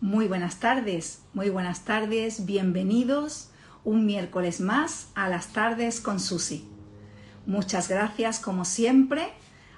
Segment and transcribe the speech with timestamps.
[0.00, 3.50] Muy buenas tardes, muy buenas tardes, bienvenidos
[3.82, 6.68] un miércoles más a las tardes con Susi.
[7.46, 9.26] Muchas gracias como siempre,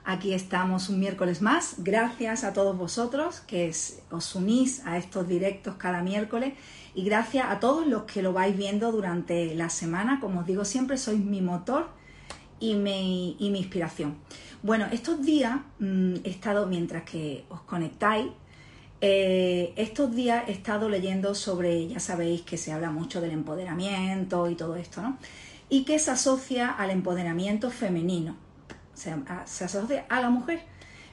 [0.04, 3.72] aquí estamos un miércoles más, gracias a todos vosotros que
[4.10, 6.52] os unís a estos directos cada miércoles
[6.94, 10.66] y gracias a todos los que lo vais viendo durante la semana, como os digo
[10.66, 11.88] siempre, sois mi motor
[12.60, 14.18] y mi, inspiración.
[14.62, 18.26] Bueno, estos días mmm, he estado, mientras que os conectáis,
[19.02, 24.50] eh, estos días he estado leyendo sobre, ya sabéis que se habla mucho del empoderamiento
[24.50, 25.16] y todo esto, ¿no?
[25.70, 28.36] Y que se asocia al empoderamiento femenino,
[28.92, 29.14] se,
[29.46, 30.62] se asocia a la mujer.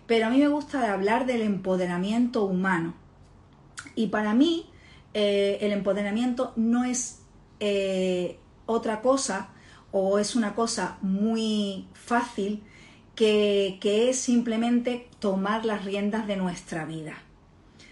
[0.05, 2.93] Pero a mí me gusta hablar del empoderamiento humano.
[3.95, 4.69] Y para mí
[5.13, 7.21] eh, el empoderamiento no es
[7.59, 9.49] eh, otra cosa
[9.91, 12.63] o es una cosa muy fácil
[13.15, 17.15] que es simplemente tomar las riendas de nuestra vida.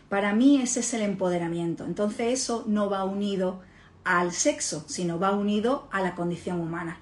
[0.10, 1.86] Para mí ese es el empoderamiento.
[1.86, 3.62] Entonces eso no va unido
[4.04, 7.00] al sexo, sino va unido a la condición humana.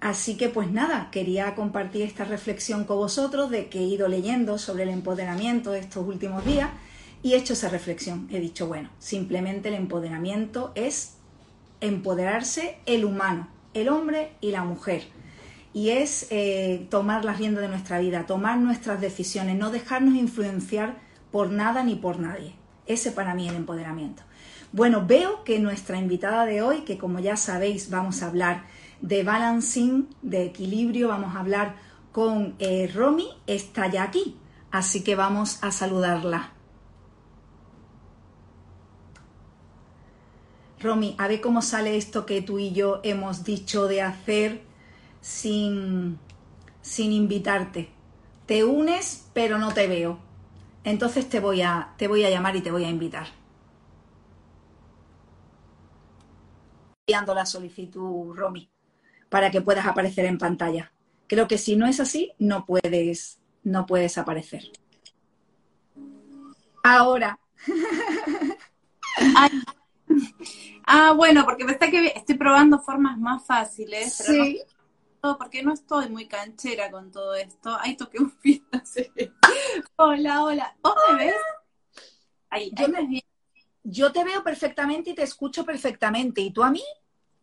[0.00, 4.56] Así que pues nada, quería compartir esta reflexión con vosotros de que he ido leyendo
[4.56, 6.70] sobre el empoderamiento estos últimos días
[7.22, 8.26] y he hecho esa reflexión.
[8.30, 11.16] He dicho, bueno, simplemente el empoderamiento es
[11.82, 15.04] empoderarse el humano, el hombre y la mujer.
[15.74, 20.96] Y es eh, tomar las riendas de nuestra vida, tomar nuestras decisiones, no dejarnos influenciar
[21.30, 22.54] por nada ni por nadie.
[22.86, 24.22] Ese para mí es el empoderamiento.
[24.72, 28.64] Bueno, veo que nuestra invitada de hoy, que como ya sabéis vamos a hablar
[29.00, 31.76] de balancing, de equilibrio, vamos a hablar
[32.12, 34.36] con eh, Romy, está ya aquí.
[34.70, 36.52] Así que vamos a saludarla.
[40.80, 44.62] Romy, a ver cómo sale esto que tú y yo hemos dicho de hacer
[45.20, 46.18] sin,
[46.80, 47.90] sin invitarte.
[48.46, 50.29] Te unes, pero no te veo.
[50.84, 53.26] Entonces te voy a, te voy a llamar y te voy a invitar.
[57.06, 58.70] Enviando la solicitud, Romy,
[59.28, 60.92] para que puedas aparecer en pantalla.
[61.26, 64.64] Creo que si no es así, no puedes, no puedes aparecer.
[66.82, 67.38] Ahora.
[69.36, 69.50] Ay.
[70.86, 74.58] Ah, bueno, porque me está que estoy probando formas más fáciles, pero sí.
[74.58, 74.79] no,
[75.20, 77.76] porque no estoy muy canchera con todo esto.
[77.80, 78.64] Ahí toqué un filo.
[78.84, 79.06] Sí.
[79.96, 80.76] Hola, hola.
[80.82, 81.34] ¿Vos me ves?
[82.48, 83.22] Ahí, Yo ahí me- me ves.
[83.82, 86.40] Yo te veo perfectamente y te escucho perfectamente.
[86.40, 86.82] ¿Y tú a mí?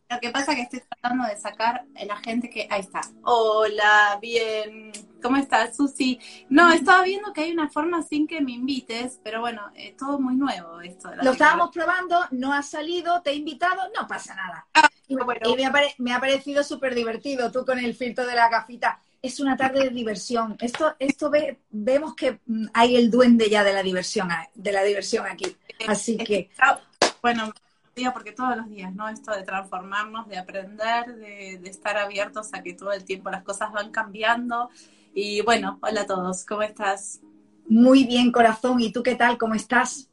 [0.10, 2.68] Lo que pasa es que estoy tratando de sacar a la gente que...
[2.70, 3.02] Ahí está.
[3.24, 4.92] Hola, bien.
[5.22, 6.20] ¿Cómo estás, Susi?
[6.50, 10.20] No, estaba viendo que hay una forma sin que me invites, pero bueno, es todo
[10.20, 11.10] muy nuevo esto.
[11.10, 14.68] De la Lo estábamos probando, no ha salido, te he invitado, no pasa nada.
[15.08, 15.50] Y, bueno.
[15.50, 19.00] y me, ha me ha parecido súper divertido, tú con el filtro de la gafita.
[19.22, 20.56] Es una tarde de diversión.
[20.60, 24.72] Esto, esto ve- vemos que mm, hay el duende ya de la diversión, a- de
[24.72, 25.56] la diversión aquí.
[25.88, 26.50] Así Es que
[27.22, 27.52] bueno,
[28.14, 29.10] porque todos los días, ¿no?
[29.10, 33.44] Esto de transformarnos, de aprender, de, de estar abiertos a que todo el tiempo las
[33.44, 34.70] cosas van cambiando.
[35.20, 37.20] Y bueno, hola a todos, ¿cómo estás?
[37.70, 38.82] muy bien, corazón.
[38.82, 39.38] ¿Y tú qué tal?
[39.38, 40.10] ¿Cómo estás?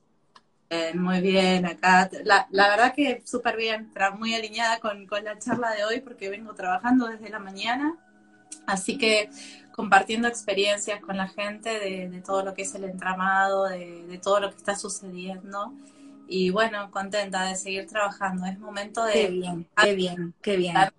[0.70, 2.10] Bien, muy bien, acá.
[2.24, 6.30] La, la verdad que súper bien, muy alineada con, con la charla de hoy porque
[6.30, 7.96] vengo trabajando desde la mañana.
[8.66, 9.30] Así que
[9.74, 14.18] compartiendo experiencias con la gente de, de todo lo que es el entramado, de, de
[14.18, 15.74] todo lo que está sucediendo.
[16.28, 18.46] Y bueno, contenta de seguir trabajando.
[18.46, 20.92] Es momento Qué de bien, qué bien, qué bien.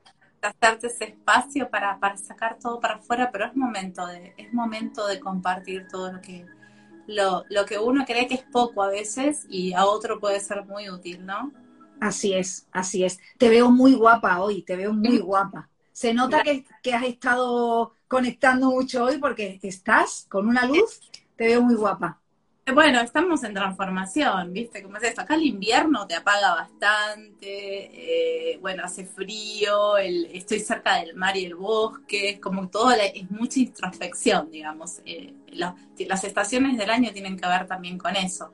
[0.50, 5.08] Hacerte ese espacio para, para sacar todo para afuera, pero es momento de, es momento
[5.08, 6.46] de compartir todo lo que,
[7.08, 10.66] lo, lo que uno cree que es poco a veces y a otro puede ser
[10.66, 11.54] muy útil, ¿no?
[12.00, 13.20] Así es, así es.
[13.38, 15.72] Te veo muy guapa hoy, te veo muy guapa.
[15.92, 21.04] Se nota que, que has estado conectando mucho hoy porque estás con una luz,
[21.36, 22.22] te veo muy guapa.
[22.74, 24.82] Bueno, estamos en transformación, ¿viste?
[24.82, 25.22] ¿Cómo es esto?
[25.22, 31.38] Acá el invierno te apaga bastante, eh, bueno, hace frío, el, estoy cerca del mar
[31.38, 35.00] y el bosque, es como todo la- es mucha introspección, digamos.
[35.06, 35.76] Eh, la-
[36.08, 38.52] las estaciones del año tienen que ver también con eso.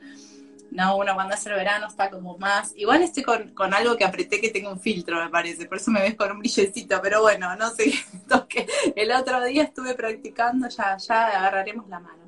[0.72, 2.74] No, uno cuando hace el verano está como más.
[2.78, 5.92] Igual estoy con, con algo que apreté que tengo un filtro, me parece, por eso
[5.92, 7.94] me ves con un brillecito, pero bueno, no sé.
[8.96, 12.22] El otro día estuve practicando, ya, ya agarraremos la mano.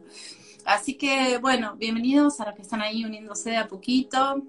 [0.65, 4.41] Así que, bueno, bienvenidos a los que están ahí uniéndose de a poquito.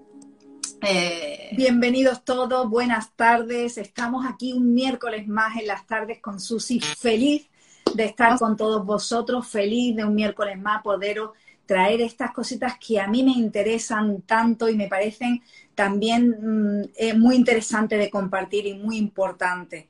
[0.81, 3.77] Eh, Bienvenidos todos, buenas tardes.
[3.77, 6.79] Estamos aquí un miércoles más en las tardes con Susi.
[6.79, 7.49] Feliz
[7.93, 11.31] de estar con todos vosotros, feliz de un miércoles más poderos
[11.65, 15.41] traer estas cositas que a mí me interesan tanto y me parecen
[15.73, 19.85] también mm, eh, muy interesantes de compartir y muy importantes.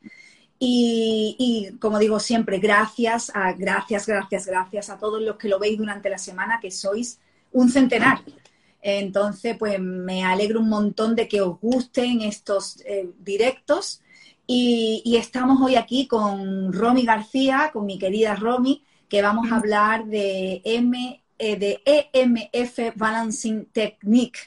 [0.57, 5.59] Y, y, como digo siempre, gracias, a, gracias, gracias, gracias a todos los que lo
[5.59, 7.19] veis durante la semana, que sois
[7.51, 8.21] un centenar.
[8.81, 14.01] Entonces, pues me alegro un montón de que os gusten estos eh, directos.
[14.45, 20.05] Y, estamos hoy aquí con Romy García, con mi querida Romy, que vamos a hablar
[20.05, 24.39] de, M, eh, de EMF Balancing Technique.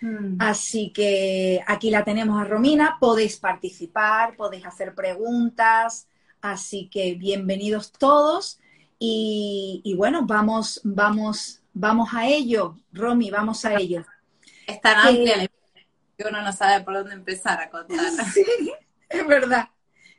[0.00, 0.36] Mm.
[0.38, 6.06] Así que aquí la tenemos a Romina, podéis participar, podéis hacer preguntas,
[6.40, 8.60] así que bienvenidos todos
[9.00, 14.04] y, bueno, vamos, vamos, vamos a ello, Romy, vamos a ello.
[14.66, 15.48] Es tan amplia
[16.14, 17.98] que uno no sabe por dónde empezar a contar.
[18.34, 18.44] Sí,
[19.08, 19.70] es verdad,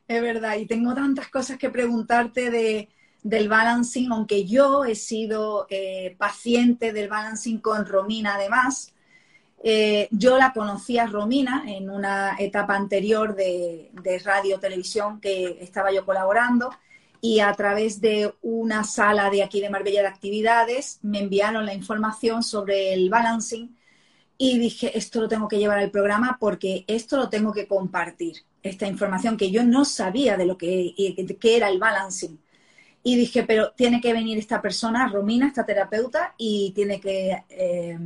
[0.07, 2.89] es verdad, y tengo tantas cosas que preguntarte de,
[3.21, 8.91] del balancing, aunque yo he sido eh, paciente del balancing con Romina además,
[9.61, 13.91] eh, yo la conocí a Romina en una etapa anterior de,
[14.23, 16.69] radio televisión que estaba yo colaborando
[17.21, 21.73] y a través de una sala de aquí de Marbella de actividades me enviaron la
[21.73, 23.75] información sobre el balancing
[24.38, 28.38] y dije, esto lo tengo que llevar al programa porque esto lo tengo que compartir,
[28.63, 30.95] esta información que yo no sabía de lo que,
[31.44, 32.39] era el balancing.
[33.03, 37.44] Y dije, pero tiene que venir esta persona, Romina, esta terapeuta, y tiene que...
[37.50, 37.97] Eh,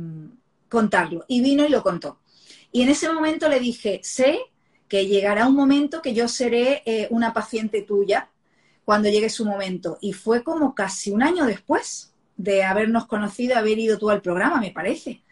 [0.74, 1.24] contarlo.
[1.28, 2.20] Y vino y lo contó.
[2.70, 4.38] Y en ese momento le dije, sé
[4.88, 8.28] que llegará un momento que yo seré eh, una paciente tuya
[8.84, 9.96] cuando llegue su momento.
[10.00, 14.60] Y fue como casi un año después de habernos conocido, haber ido tú al programa,
[14.60, 15.22] me parece.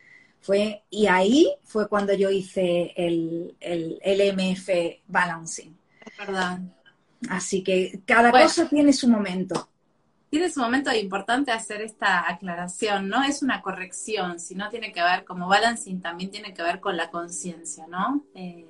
[0.41, 4.69] Fue, y ahí fue cuando yo hice el, el, MF
[5.07, 5.77] Balancing.
[6.05, 6.61] Es verdad.
[7.29, 9.69] Así que cada cosa tiene su momento
[10.33, 15.27] tiene su momento importante hacer esta aclaración, no es una corrección, sino tiene que ver,
[15.27, 18.25] como balancing también tiene que ver con la conciencia, ¿no?
[18.35, 18.67] Eh,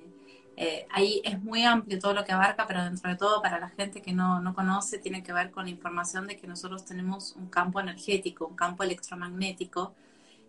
[0.57, 3.69] eh, ahí es muy amplio todo lo que abarca, pero dentro de todo para la
[3.69, 7.37] gente que no, no conoce, tiene que ver con la información de que nosotros tenemos
[7.37, 9.95] un campo energético, un campo electromagnético,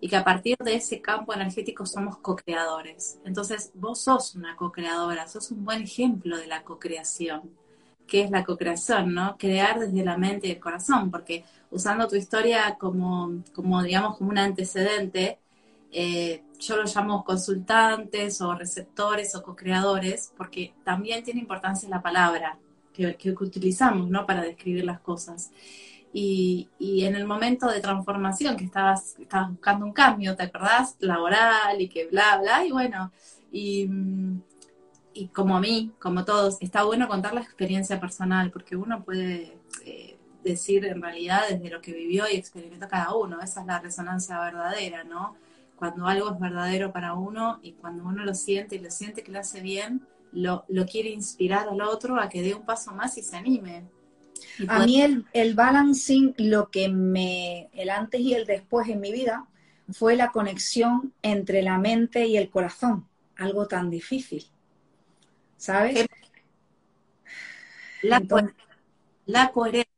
[0.02, 3.20] y que a partir de ese campo energético somos co-creadores.
[3.24, 7.52] Entonces, vos sos una co-creadora, sos un buen ejemplo de la co-creación
[8.08, 9.38] qué es la co-creación, ¿no?
[9.38, 14.30] Crear desde la mente y el corazón, porque usando tu historia como, como digamos, como
[14.30, 15.40] un antecedente,
[15.92, 22.58] eh, yo lo llamo consultantes o receptores o co-creadores, porque también tiene importancia la palabra
[22.94, 24.26] que, que, utilizamos, ¿no?
[24.26, 25.52] Para describir las cosas.
[26.14, 30.96] Y, y, en el momento de transformación que estabas, estabas buscando un cambio, ¿te acordás?
[31.00, 33.12] Laboral y que bla, bla, y bueno,
[33.52, 34.42] y mm,
[35.14, 39.58] y como a mí, como todos, está bueno contar la experiencia personal, porque uno puede
[39.86, 43.42] eh, decir en realidad desde lo que vivió y experimentó cada uno.
[43.42, 45.36] Esa es la resonancia verdadera, ¿no?
[45.76, 49.32] Cuando algo es verdadero para uno y cuando uno lo siente y lo siente que
[49.32, 53.18] le hace bien, lo, lo quiere inspirar al otro a que dé un paso más
[53.18, 53.86] y se anime.
[54.68, 59.12] a mí el, el balancing, lo que me, el antes y el después en mi
[59.12, 59.48] vida,
[59.92, 64.46] fue la conexión entre la mente y el corazón, algo tan difícil.
[65.64, 66.06] ¿Sabes?
[68.02, 68.22] La,
[69.26, 69.90] la coherencia.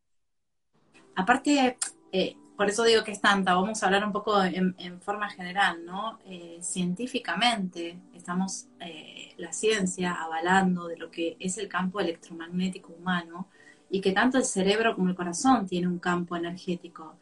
[1.16, 1.78] Aparte,
[2.12, 5.84] eh, por eso digo que es tanta, vamos a hablar un poco en, forma general,
[5.84, 6.20] ¿no?
[6.26, 13.48] Eh, científicamente estamos, eh, la ciencia, avalando de lo que es el campo electromagnético humano
[13.90, 17.16] y que tanto el cerebro como el corazón tiene un campo energético.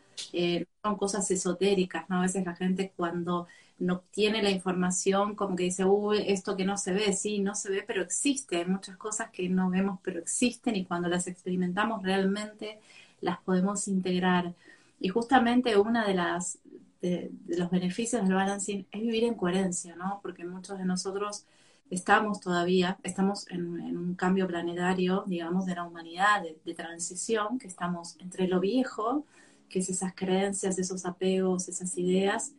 [0.83, 2.17] son cosas esotéricas, ¿no?
[2.17, 3.47] A veces la gente cuando
[3.79, 7.55] no tiene la información, como que dice, uy, esto que no se ve, sí, no
[7.55, 8.57] se ve, pero existe.
[8.57, 12.79] Hay muchas cosas que no vemos, pero existen y cuando las experimentamos realmente
[13.21, 14.53] las podemos integrar.
[14.99, 16.59] Y justamente una de las
[17.01, 20.19] de, los beneficios del balancing es vivir en coherencia, ¿no?
[20.21, 21.45] Porque muchos de nosotros
[21.89, 27.67] estamos todavía, estamos en, un cambio planetario, digamos, de la humanidad, de, de transición, que
[27.67, 29.25] estamos entre lo viejo,
[29.69, 32.53] que es esas creencias, esos apegos, esas ideas,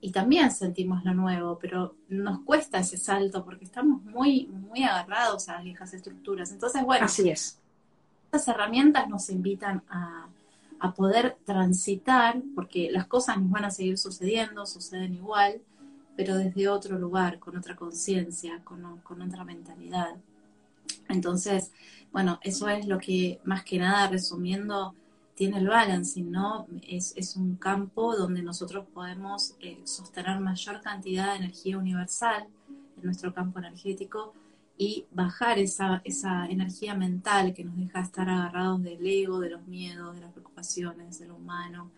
[0.00, 5.48] y también sentimos lo nuevo, pero nos cuesta ese salto porque estamos muy, muy agarrados
[5.48, 6.50] a las viejas estructuras.
[6.52, 7.58] Entonces, bueno, así es.
[8.26, 10.26] Estas herramientas nos invitan a,
[10.78, 15.60] a poder transitar, porque las cosas nos van a seguir sucediendo, suceden igual,
[16.16, 20.16] pero desde otro lugar, con otra conciencia, con, con otra mentalidad.
[21.08, 21.72] Entonces,
[22.12, 24.94] bueno, eso es lo que más que nada, resumiendo,
[25.40, 26.66] tiene el balancing, ¿no?
[26.86, 33.32] Es, un campo donde nosotros podemos eh, sostener mayor cantidad de energía universal en nuestro
[33.32, 34.34] campo energético
[34.76, 39.66] y bajar esa, esa energía mental que nos deja estar agarrados del ego, de los
[39.66, 41.90] miedos, de las preocupaciones, de lo humano.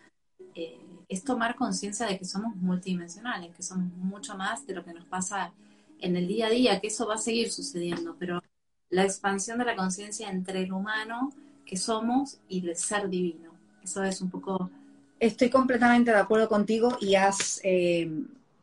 [0.54, 4.94] Eh, es tomar conciencia de que somos multidimensionales, que somos mucho más de lo que
[4.94, 5.52] nos pasa
[5.98, 8.40] en el día a día, que eso va a seguir sucediendo, pero
[8.88, 11.32] la expansión de la conciencia entre el humano
[11.64, 13.52] que somos y del ser divino.
[13.82, 14.70] Eso es un poco...
[15.18, 18.10] Estoy completamente de acuerdo contigo y has, eh,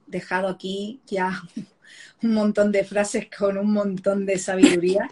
[0.09, 1.41] dejado aquí ya
[2.23, 5.09] un montón de frases con un montón de sabiduría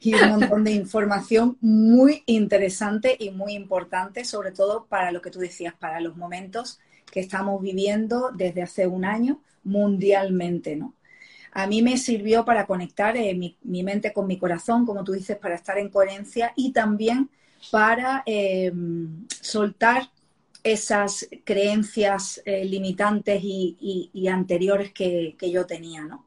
[0.00, 5.30] y un montón de información muy interesante y muy importante, sobre todo para lo que
[5.30, 6.78] tú decías, para los momentos
[7.10, 10.94] que estamos viviendo desde hace un año mundialmente, ¿no?
[11.56, 15.38] A mí me sirvió para conectar eh, mi, mente con mi corazón, como tú dices,
[15.38, 17.30] para estar en coherencia y también
[17.70, 18.70] para eh,
[19.40, 20.10] soltar
[20.62, 26.26] esas creencias eh, limitantes y, anteriores que, yo tenía, ¿no?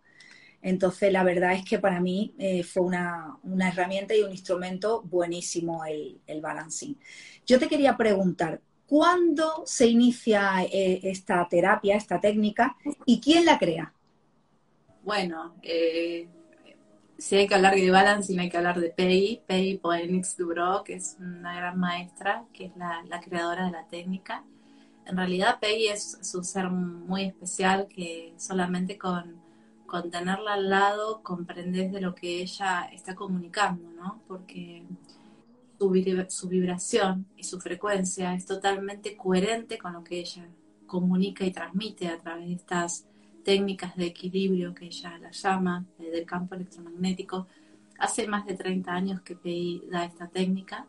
[0.63, 3.38] Entonces, la verdad es que para mí eh, fue una,
[3.71, 6.98] herramienta y un instrumento buenísimo el, balancing.
[7.45, 13.93] Yo te quería preguntar, ¿cuándo se inicia esta terapia, esta técnica, y quién la crea?
[15.10, 15.56] Bueno,
[17.18, 20.94] si hay que hablar de balancing, hay que hablar de Pei, Pei Poenix Dubro, que
[20.98, 24.44] es una gran maestra, que es la, creadora de la técnica.
[25.08, 29.42] En realidad, Pei es, un ser muy especial que solamente con,
[29.88, 34.22] con tenerla al lado comprendes de lo que ella está comunicando, ¿no?
[34.28, 34.86] Porque
[35.80, 40.48] su vibración y su frecuencia es totalmente coherente con lo que ella
[40.86, 43.10] comunica y transmite a través de estas
[43.43, 47.48] técnicas de equilibrio que ella la llama, eh, del campo electromagnético.
[47.98, 50.88] Hace más de 30 años que PI da esta técnica,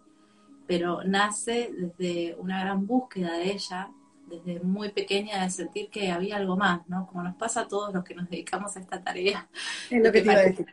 [0.66, 3.90] pero nace desde una gran búsqueda de ella,
[4.28, 7.06] desde muy pequeña, de sentir que había algo más, ¿no?
[7.08, 9.48] Como nos pasa a todos los que nos dedicamos a esta tarea.
[9.90, 10.66] Es lo que, te iba a decir.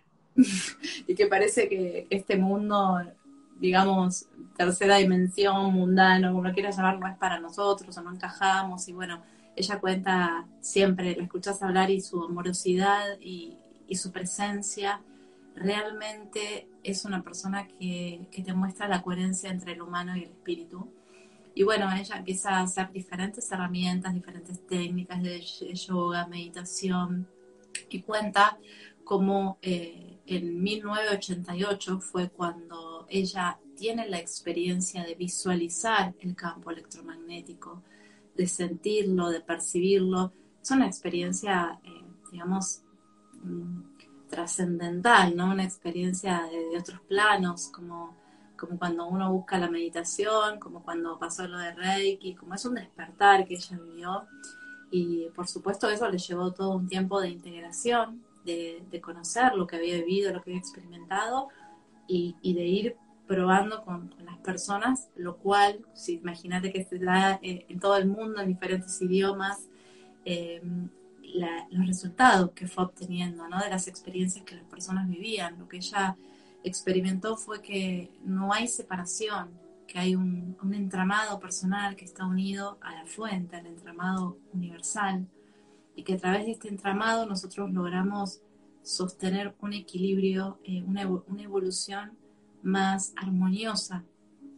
[1.07, 3.01] y que parece que este mundo,
[3.59, 8.87] digamos, tercera dimensión, mundano, como lo quieras llamar, no es para nosotros o no encajamos
[8.87, 9.23] y bueno,
[9.57, 13.57] ella cuenta siempre, la escuchas hablar y su amorosidad y,
[13.95, 15.01] su presencia
[15.55, 20.91] realmente es una persona que, te muestra la coherencia entre el humano y el espíritu.
[21.55, 27.27] Y bueno, ella empieza a hacer diferentes herramientas, diferentes técnicas de yoga, meditación,
[27.89, 28.59] y cuenta
[29.03, 37.81] cómo eh, en 1988 fue cuando ella tiene la experiencia de visualizar el campo electromagnético
[38.37, 40.31] de sentirlo, de percibirlo.
[40.61, 42.81] Es una experiencia, eh, digamos,
[43.41, 43.81] mm,
[44.29, 45.51] trascendental, ¿no?
[45.51, 48.15] Una experiencia de, otros planos, como,
[48.57, 52.75] como cuando uno busca la meditación, como cuando pasó lo de Reiki, como es un
[52.75, 54.27] despertar que ella vivió.
[54.91, 59.75] Y por supuesto eso le llevó todo un tiempo de integración, de, conocer lo que
[59.75, 61.49] había vivido, lo que había experimentado
[62.07, 62.95] y, y de ir
[63.27, 68.07] probando con, las personas, lo cual, si imagínate que se da eh, en todo el
[68.07, 69.67] mundo, en diferentes idiomas,
[70.25, 70.61] eh,
[71.71, 73.59] los resultados que fue obteniendo, ¿no?
[73.59, 75.59] De las experiencias que las personas vivían.
[75.59, 76.15] Lo que ella
[76.63, 79.49] experimentó fue que no hay separación,
[79.87, 85.27] que hay un, entramado personal que está unido a la fuente, al entramado universal,
[85.95, 88.41] y que a través de este entramado nosotros logramos
[88.81, 91.01] sostener un equilibrio, eh, una
[91.43, 92.17] evolución
[92.67, 94.03] más armoniosa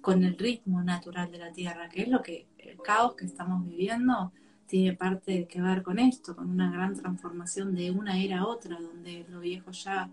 [0.02, 3.66] con el ritmo natural de la Tierra, que es lo que el caos que estamos
[3.66, 4.32] viviendo
[4.66, 8.80] tiene parte que ver con esto, con una gran transformación de una era a otra,
[8.80, 10.10] donde lo viejo ya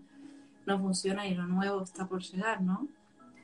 [0.65, 2.87] no funciona y lo nuevo está por llegar, ¿no?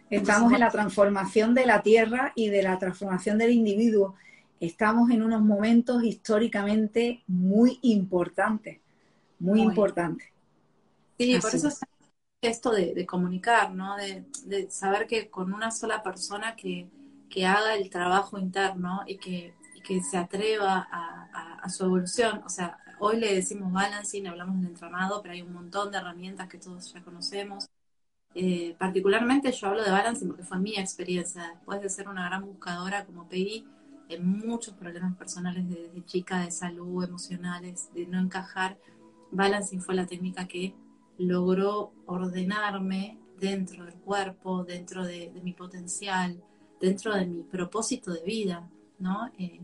[0.09, 4.15] Estamos en la transformación de la Tierra y de la transformación del individuo.
[4.59, 8.79] Estamos en unos momentos históricamente muy importantes,
[9.39, 10.27] muy, importantes.
[11.17, 11.69] Sí, por eso
[12.47, 13.95] esto de, comunicar, ¿no?
[13.97, 14.25] De,
[14.69, 16.89] saber que con una sola persona que,
[17.45, 23.17] haga el trabajo interno y que, que se atreva a, su evolución, o sea, hoy
[23.19, 27.01] le decimos balancing, hablamos del entramado, pero hay un montón de herramientas que todos ya
[27.01, 27.69] conocemos.
[28.35, 32.45] Eh, particularmente yo hablo de balancing porque fue mi experiencia, después de ser una gran
[32.45, 33.65] buscadora como PI,
[34.09, 38.77] en muchos problemas personales desde chica, de salud, emocionales, de no encajar,
[39.31, 40.75] balancing fue la técnica que
[41.17, 46.41] logró ordenarme dentro del cuerpo, dentro de, mi potencial,
[46.79, 49.31] dentro de mi propósito de vida, ¿no?
[49.37, 49.59] Eh,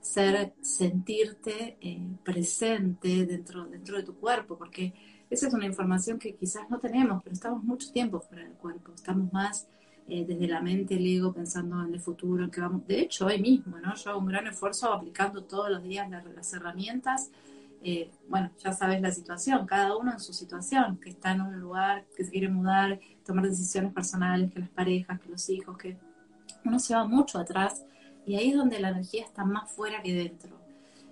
[0.00, 4.94] ser, sentirte eh, presente dentro, dentro de tu cuerpo, porque
[5.28, 8.92] esa es una información que quizás no tenemos, pero estamos mucho tiempo fuera del cuerpo,
[8.94, 9.68] estamos más
[10.08, 13.26] eh, desde la mente, el ego, pensando en el futuro, en que vamos, de hecho
[13.26, 13.94] hoy mismo, ¿no?
[13.94, 17.30] Yo hago un gran esfuerzo aplicando todos los días las herramientas
[17.82, 21.58] eh, bueno, ya sabes la situación, cada uno en su situación, que está en un
[21.58, 25.96] lugar, que se quiere mudar, tomar decisiones personales, que las parejas, que los hijos, que
[26.64, 27.84] uno se va mucho atrás
[28.26, 30.60] y ahí es donde la energía está más fuera que dentro.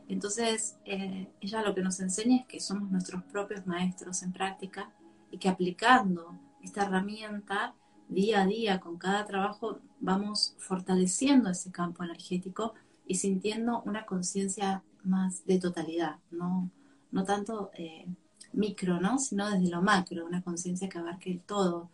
[0.08, 4.90] Entonces, eh, ella lo que nos enseña es que somos nuestros propios maestros en práctica
[5.30, 7.74] y que aplicando esta herramienta
[8.08, 12.74] día a día, con cada trabajo, vamos fortaleciendo ese campo energético
[13.06, 16.70] y sintiendo una conciencia más de totalidad, no,
[17.10, 18.06] no tanto eh,
[18.52, 19.18] micro, ¿no?
[19.18, 21.90] Sino desde lo macro, una conciencia que abarque todo.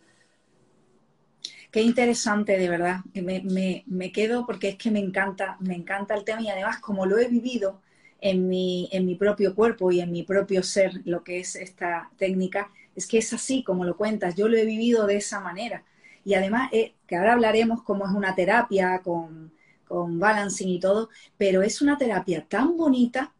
[1.71, 3.01] Qué interesante, de verdad.
[3.13, 7.05] Me, me, quedo porque es que me encanta, me encanta el tema y además como
[7.05, 7.81] lo he vivido
[8.21, 12.09] en mi, en mi propio cuerpo y en mi propio ser, lo que es esta
[12.17, 14.35] técnica, es que es así como lo cuentas.
[14.35, 15.83] Yo lo he vivido de esa manera.
[16.23, 19.51] Y además, eh, que ahora hablaremos cómo es una terapia con,
[19.87, 23.33] con balancing y todo, pero es una terapia tan bonita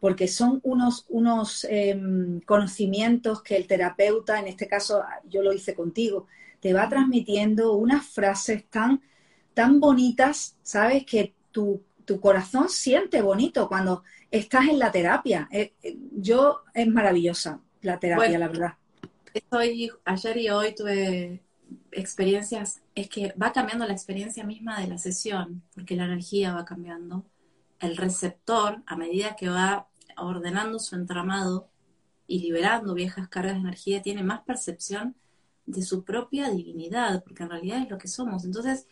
[0.00, 5.74] porque son unos, unos em, conocimientos que el terapeuta, en este caso yo lo hice
[5.74, 6.26] contigo,
[6.60, 9.02] te va transmitiendo unas frases tan,
[9.52, 11.04] tan bonitas, ¿sabes?
[11.04, 11.82] Que tu,
[12.20, 14.02] corazón siente bonito cuando
[14.32, 15.48] estás en la terapia.
[15.52, 18.74] Eh, eh, yo, es maravillosa la terapia, la verdad.
[19.32, 21.40] Estoy, ayer y hoy tuve
[21.92, 26.64] experiencias, es que va cambiando la experiencia misma de la sesión, porque la energía va
[26.64, 27.24] cambiando.
[27.78, 31.68] El receptor, a medida que va ordenando su entramado
[32.26, 35.16] y liberando viejas cargas de energía, tiene más percepción
[35.66, 38.44] de su propia divinidad, porque en realidad es lo que somos.
[38.44, 38.86] Entonces,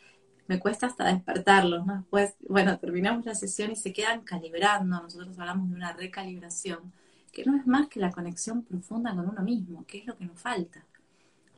[0.47, 1.97] me cuesta hasta despertarlos, ¿no?
[1.99, 5.03] Después, bueno, terminamos la sesión y se quedan calibrando.
[5.03, 6.93] Nosotros hablamos de una recalibración,
[7.31, 10.25] que no es más que la conexión profunda con uno mismo, que es lo que
[10.25, 10.85] nos falta.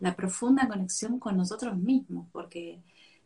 [0.00, 2.83] La profunda conexión con nosotros mismos, porque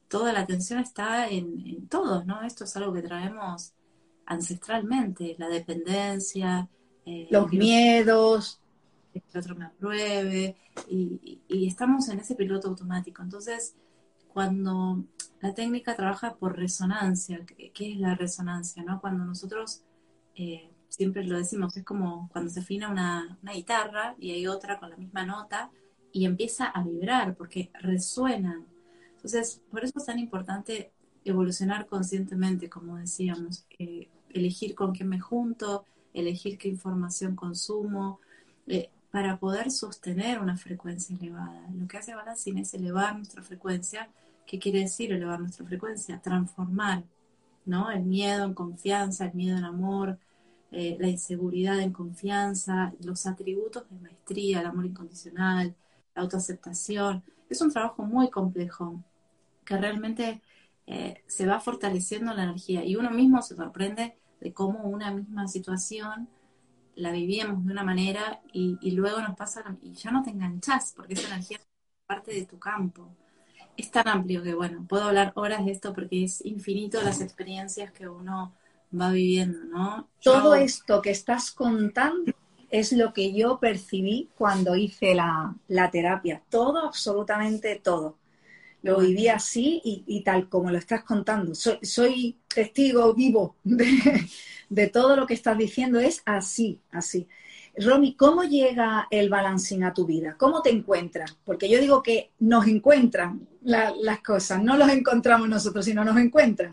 [0.09, 2.43] toda la atención está en, en todos, ¿no?
[2.43, 3.73] Esto es algo que traemos
[4.26, 6.69] ancestralmente, la dependencia,
[7.07, 8.61] eh, los miedos,
[9.12, 10.57] que el otro me apruebe,
[10.88, 13.23] y, estamos en ese piloto automático.
[13.23, 13.75] Entonces,
[14.28, 15.04] cuando
[15.40, 18.83] la técnica trabaja por resonancia, ¿qué, es la resonancia?
[18.83, 19.00] ¿no?
[19.00, 19.83] Cuando nosotros,
[20.35, 24.78] eh, siempre lo decimos, es como cuando se afina una, una guitarra y hay otra
[24.78, 25.71] con la misma nota
[26.14, 28.64] y empieza a vibrar porque resuenan.
[29.16, 30.92] Entonces, por eso es tan importante
[31.25, 38.21] evolucionar conscientemente, como decíamos, eh, elegir con quién me junto, elegir qué información consumo,
[38.68, 41.68] eh, para poder sostener una frecuencia elevada.
[41.74, 44.09] Lo que hace Balancing es elevar nuestra frecuencia.
[44.46, 46.20] ¿Qué quiere decir elevar nuestra frecuencia?
[46.22, 47.03] Transformar,
[47.64, 47.90] ¿no?
[47.90, 50.20] El miedo en confianza, el miedo en amor,
[50.70, 55.74] eh, la inseguridad en confianza, los atributos de maestría, el amor incondicional,
[56.14, 57.22] autoaceptación.
[57.48, 59.03] Es un trabajo muy complejo
[59.64, 60.42] que realmente
[60.87, 65.48] eh, se va fortaleciendo la energía y uno mismo se sorprende de cómo una misma
[65.48, 66.29] situación
[66.96, 71.14] la vivíamos de una manera y, luego nos pasa y ya no te enganchás porque
[71.14, 71.66] esa energía es
[72.07, 73.09] parte de tu campo.
[73.77, 77.90] Es tan amplio que, bueno, puedo hablar horas de esto porque es infinito las experiencias
[77.90, 78.55] que uno
[78.96, 80.09] va viviendo, ¿no?
[80.22, 82.34] Todo esto que estás contando
[82.81, 86.43] es lo que yo percibí cuando hice la, la terapia.
[86.51, 88.17] Todo, absolutamente todo
[88.85, 91.55] lo viví así y, tal como lo estás contando.
[91.55, 97.27] Soy, testigo vivo de, todo lo que estás diciendo, es así, así.
[97.79, 100.37] Romy, ¿cómo llega el balancing a tu vida?
[100.39, 101.35] ¿Cómo te encuentras?
[101.45, 106.71] Porque yo digo que nos encuentran las cosas, no los encontramos nosotros, sino nos encuentran.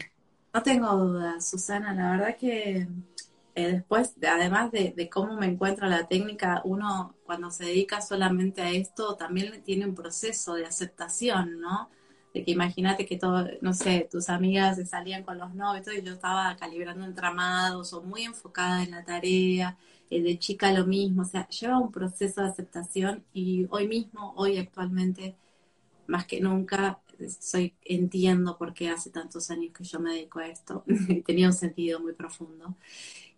[0.54, 2.88] No tengo dudas, Susana, la verdad que
[3.56, 8.72] eh, después, además de, cómo me encuentra la técnica, uno cuando se dedica solamente a
[8.72, 11.90] esto también tiene un proceso de aceptación, ¿no?
[12.34, 16.02] de que imagínate que todo, no sé, tus amigas se salían con los novios y
[16.02, 19.78] yo estaba calibrando entramados o muy enfocada en la tarea,
[20.10, 24.34] eh, de chica lo mismo, o sea, lleva un proceso de aceptación y hoy mismo,
[24.38, 25.36] hoy actualmente,
[26.08, 27.00] más que nunca,
[27.40, 30.84] soy, entiendo por qué hace tantos años que yo me dedico a esto,
[31.26, 32.76] tenía un sentido muy profundo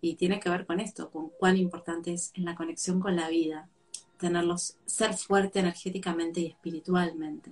[0.03, 3.29] y tiene que ver con esto, con cuán importante es en la conexión con la
[3.29, 3.69] vida,
[4.17, 7.51] tenerlos, ser fuerte energéticamente y espiritualmente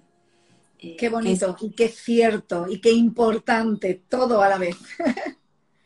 [0.84, 4.76] eh, qué bonito y qué cierto y qué importante, todo a la vez.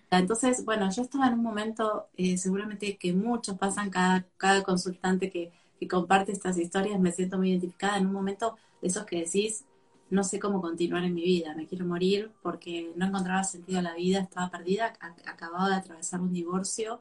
[0.10, 5.30] Entonces, bueno, yo estaba en un momento, eh, seguramente que muchos pasan, cada, cada consultante
[5.30, 9.18] que, que, comparte estas historias, me siento muy identificada en un momento de esos que
[9.18, 9.66] decís,
[10.10, 13.82] no sé cómo continuar en mi vida, me quiero morir porque no encontraba sentido a
[13.82, 14.94] la vida, estaba perdida,
[15.26, 17.00] acababa de atravesar un divorcio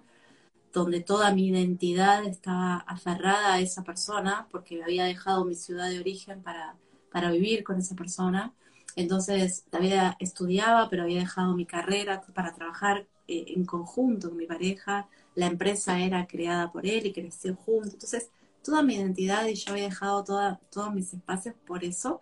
[0.73, 6.01] donde toda mi identidad estaba aferrada a esa persona porque había dejado mi ciudad de
[6.01, 6.77] origen para
[7.15, 8.53] para vivir con esa persona.
[8.97, 14.47] Entonces, todavía estudiaba, pero había dejado mi carrera para trabajar eh, en conjunto con mi
[14.47, 15.09] pareja.
[15.37, 17.95] La empresa era creada por él y creció juntos.
[17.95, 18.31] Entonces,
[18.65, 22.21] toda mi identidad y yo había dejado toda, todos mis espacios por eso.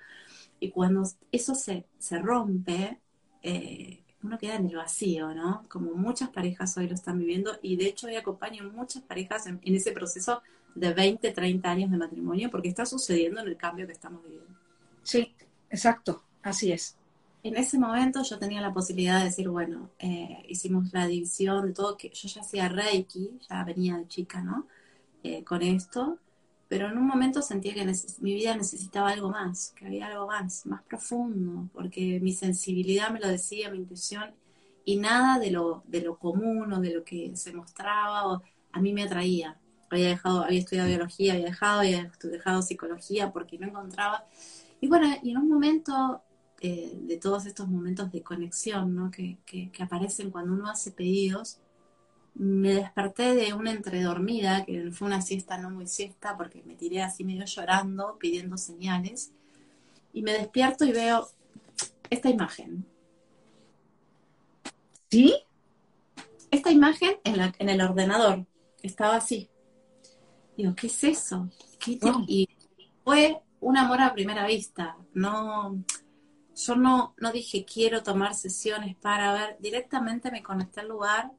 [0.62, 3.01] Y cuando eso se, se rompe,
[3.42, 5.66] eh, uno queda en el vacío, ¿no?
[5.68, 7.59] Como muchas parejas hoy lo están viviendo.
[7.62, 10.40] Y de hecho, hoy acompaño muchas parejas en, en ese proceso
[10.77, 14.57] de 20, 30 años de matrimonio porque está sucediendo en el cambio que estamos viviendo.
[15.03, 15.35] Sí,
[15.68, 16.96] exacto, así es.
[17.42, 21.72] en ese momento yo tenía la posibilidad de decir, bueno, eh, hicimos la división de
[21.72, 24.68] todo, que yo ya hacía Reiki, ya venía de chica, ¿no?
[25.25, 26.18] Eh, con esto,
[26.72, 27.85] pero en un momento sentía que
[28.20, 33.20] mi vida necesitaba algo más, que había algo más, más profundo, porque mi sensibilidad me
[33.20, 34.35] lo decía, mi intuición,
[34.87, 38.40] y nada de lo, de lo común o de lo que se mostraba
[38.72, 39.61] a mí me atraía.
[39.90, 44.24] Había dejado, había estudiado biología, había dejado, había dejado psicología porque no encontraba.
[44.80, 46.22] Y bueno, y en un momento
[46.62, 49.11] eh, de todos estos momentos de conexión ¿no?
[49.11, 51.58] que, que, que aparecen cuando uno hace pedidos,
[52.35, 57.03] me desperté de una entredormida, que fue una siesta no muy siesta, porque me tiré
[57.03, 59.33] así medio llorando, pidiendo señales,
[60.12, 61.29] y me despierto y veo
[62.11, 62.87] esta imagen.
[65.11, 65.35] ¿Sí?
[66.51, 68.47] Esta imagen en, la, en el ordenador,
[68.83, 69.49] estaba así.
[70.57, 71.49] Digo, ¿qué es eso?
[72.27, 72.49] Y
[73.05, 74.97] fue un amor a primera vista.
[75.14, 75.83] No,
[76.55, 81.33] yo no, no dije quiero tomar sesiones para ver, directamente me conecté al lugar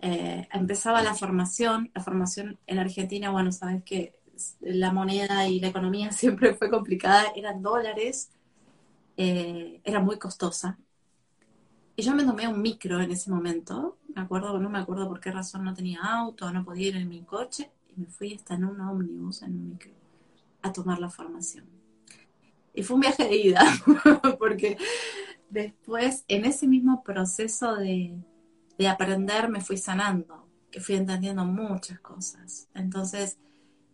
[0.00, 4.14] eh, empezaba la formación, la formación en Argentina, bueno, sabes que
[4.60, 8.30] la moneda y la economía siempre fue complicada, eran dólares,
[9.16, 10.78] eh, era muy costosa.
[11.96, 15.18] Y yo me tomé un micro en ese momento, me acuerdo, no me acuerdo por
[15.18, 18.54] qué razón no tenía auto, no podía ir en mi coche, y me fui hasta
[18.54, 19.90] en un ómnibus, en un micro,
[20.62, 21.64] a tomar la formación.
[22.72, 23.64] Y fue un viaje de ida,
[24.38, 24.78] porque
[25.50, 28.14] después, en ese mismo proceso de,
[28.78, 32.68] de aprender me fui sanando, que fui entendiendo muchas cosas.
[32.74, 33.36] Entonces,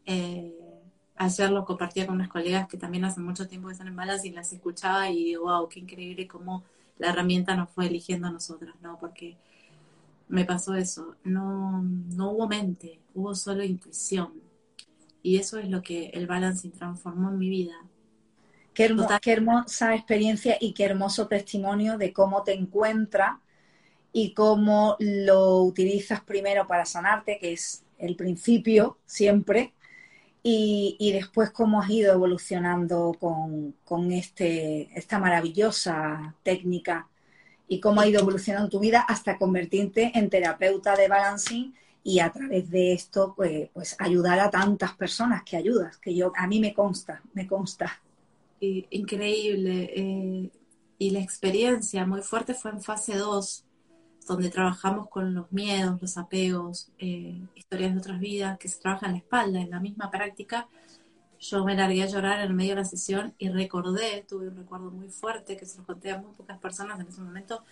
[0.04, 0.54] eh,
[1.16, 4.24] ayer lo compartía con unas colegas que también hace mucho tiempo que están en balas
[4.24, 6.64] y las escuchaba y digo, wow, qué increíble cómo
[6.98, 8.98] la herramienta nos fue eligiendo a nosotras, ¿no?
[8.98, 9.36] Porque
[10.28, 14.32] me pasó eso, no, no hubo mente, hubo solo intuición.
[15.22, 17.74] Y eso es lo que el balancing transformó en mi vida.
[18.74, 23.38] Qué, qué hermosa experiencia y qué hermoso testimonio de cómo te encuentras
[24.16, 29.74] y cómo lo utilizas primero para sanarte, que es el principio siempre,
[30.40, 37.08] y, después cómo has ido evolucionando con, este, esta maravillosa técnica
[37.66, 41.74] y cómo ha ido evolucionando tu vida hasta convertirte en terapeuta de balancing
[42.04, 46.30] y a través de esto pues, pues ayudar a tantas personas que ayudas, que yo
[46.36, 48.00] a mí me consta, me consta.
[48.60, 49.90] Increíble.
[49.96, 50.50] Eh,
[50.98, 53.63] y la experiencia muy fuerte fue en fase 2,
[54.26, 59.06] donde trabajamos con los miedos, los apegos, eh, historias de otras vidas, que se trabaja
[59.06, 60.68] en la espalda, en la misma práctica.
[61.38, 64.90] Yo me largué a llorar en medio de la sesión y recordé, tuve un recuerdo
[64.90, 67.64] muy fuerte que se lo conté a muy pocas personas en ese momento,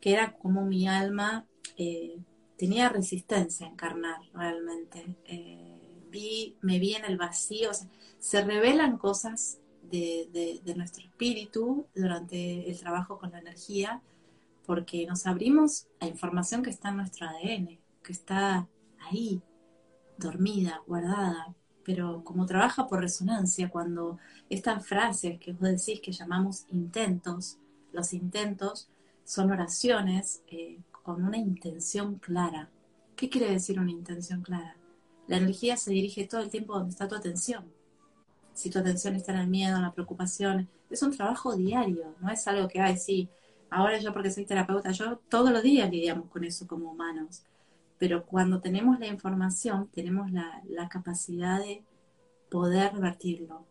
[0.00, 1.44] que era como mi alma
[1.76, 2.18] eh,
[2.56, 5.16] tenía resistencia a encarnar realmente.
[5.26, 7.70] Eh, vi, me vi en el vacío,
[8.18, 14.00] se revelan cosas de, de nuestro espíritu durante el trabajo con la energía
[14.66, 18.68] porque nos abrimos a información que está en nuestro ADN, que está
[19.00, 19.42] ahí,
[20.16, 26.64] dormida, guardada, pero como trabaja por resonancia, cuando estas frases que vos decís que llamamos
[26.70, 27.58] intentos,
[27.92, 28.88] los intentos
[29.24, 32.70] son oraciones eh, con una intención clara.
[33.16, 34.76] ¿Qué quiere decir una intención clara?
[35.26, 37.64] La energía se dirige todo el tiempo donde está tu atención.
[38.52, 42.30] Si tu atención está en el miedo, en la preocupación, es un trabajo diario, no
[42.30, 43.28] es algo que, ay, sí,
[43.74, 47.42] Ahora yo porque soy terapeuta, yo todos los días lidiamos con eso como humanos,
[47.98, 51.84] pero cuando tenemos la información, tenemos la, capacidad de
[52.48, 53.66] poder revertirlo,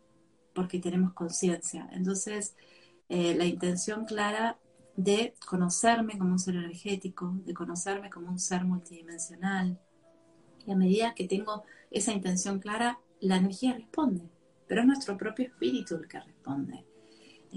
[0.54, 1.88] porque tenemos conciencia.
[1.90, 2.54] Entonces,
[3.08, 4.58] eh, la intención clara
[4.94, 9.80] de conocerme como un ser energético, de conocerme como un ser multidimensional.
[10.66, 14.28] Y a medida que tengo esa intención clara, la energía responde,
[14.66, 16.84] pero es nuestro propio espíritu el que responde.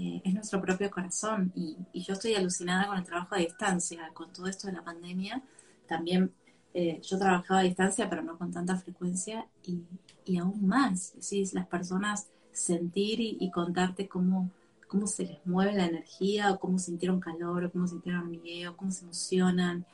[0.00, 4.32] Eh, es nuestro propio corazón y, yo estoy alucinada con el trabajo a distancia, con
[4.32, 5.42] todo esto de la pandemia.
[5.88, 6.32] También
[6.72, 11.44] eh, yo trabajaba a distancia, pero no con tanta frecuencia y, aún más, ¿sí?
[11.52, 14.50] las personas sentir y, contarte cómo,
[14.86, 18.92] cómo se les mueve la energía, o cómo sintieron calor, o cómo sintieron miedo, cómo
[18.92, 19.84] se emocionan.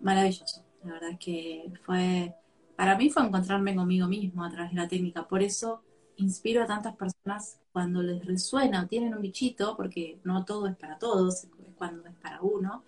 [0.00, 0.64] Maravilloso.
[0.84, 2.34] La verdad que fue,
[2.76, 5.28] para mí fue encontrarme conmigo mismo a través de la técnica.
[5.28, 5.82] Por eso
[6.16, 10.76] inspiro a tantas personas cuando les resuena o tienen un bichito, porque no todo es
[10.76, 11.46] para todos,
[11.76, 12.84] cuando es para uno,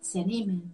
[0.00, 0.72] se animen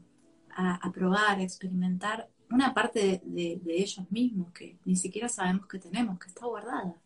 [0.57, 6.19] a, probar, a experimentar una parte de, ellos mismos que ni siquiera sabemos que tenemos,
[6.19, 6.97] que está guardada.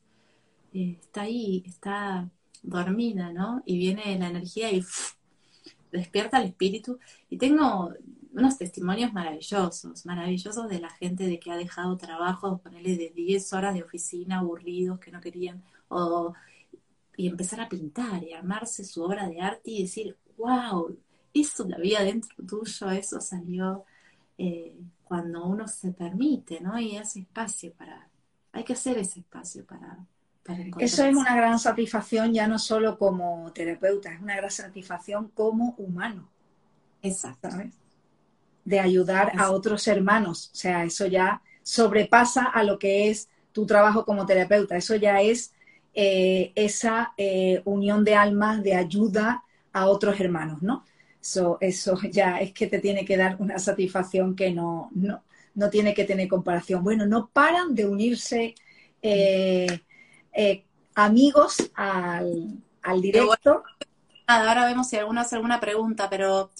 [0.73, 2.31] Eh, está ahí, está
[2.63, 3.63] dormida, ¿no?
[3.67, 4.85] Y viene la energía y
[5.91, 6.99] despierta el espíritu.
[7.29, 7.93] Y tengo
[8.33, 13.53] unos testimonios maravillosos, maravillosos de la gente de que ha dejado trabajo, ponerle de 10
[13.53, 16.35] horas de oficina aburridos, que no querían, o
[17.21, 20.97] y empezar a pintar y armarse su obra de arte y decir, wow,
[21.35, 23.85] eso lo había dentro tuyo, eso salió
[24.39, 26.79] eh, cuando uno se permite, ¿no?
[26.79, 28.09] Y hace espacio para,
[28.53, 29.99] hay que hacer ese espacio para,
[30.43, 35.29] para Eso es una gran satisfacción ya no solo como terapeuta, es una gran satisfacción
[35.35, 36.27] como humano.
[37.03, 37.49] Exacto.
[38.71, 40.51] De ayudar a otros hermanos.
[40.53, 44.77] O sea, eso ya sobrepasa a lo que es tu trabajo como terapeuta.
[44.77, 45.53] Eso ya es
[45.95, 50.85] eh, esa eh, unión de almas, de ayuda a otros hermanos, ¿no?
[51.21, 55.23] Eso, eso ya es que te tiene que dar una satisfacción que no, no,
[55.55, 56.85] no tiene que tener comparación.
[56.85, 58.55] Bueno, no paran de unirse
[59.03, 59.81] eh,
[60.95, 63.65] amigos al, al directo.
[64.27, 66.51] ahora vemos si alguno hace alguna pregunta, pero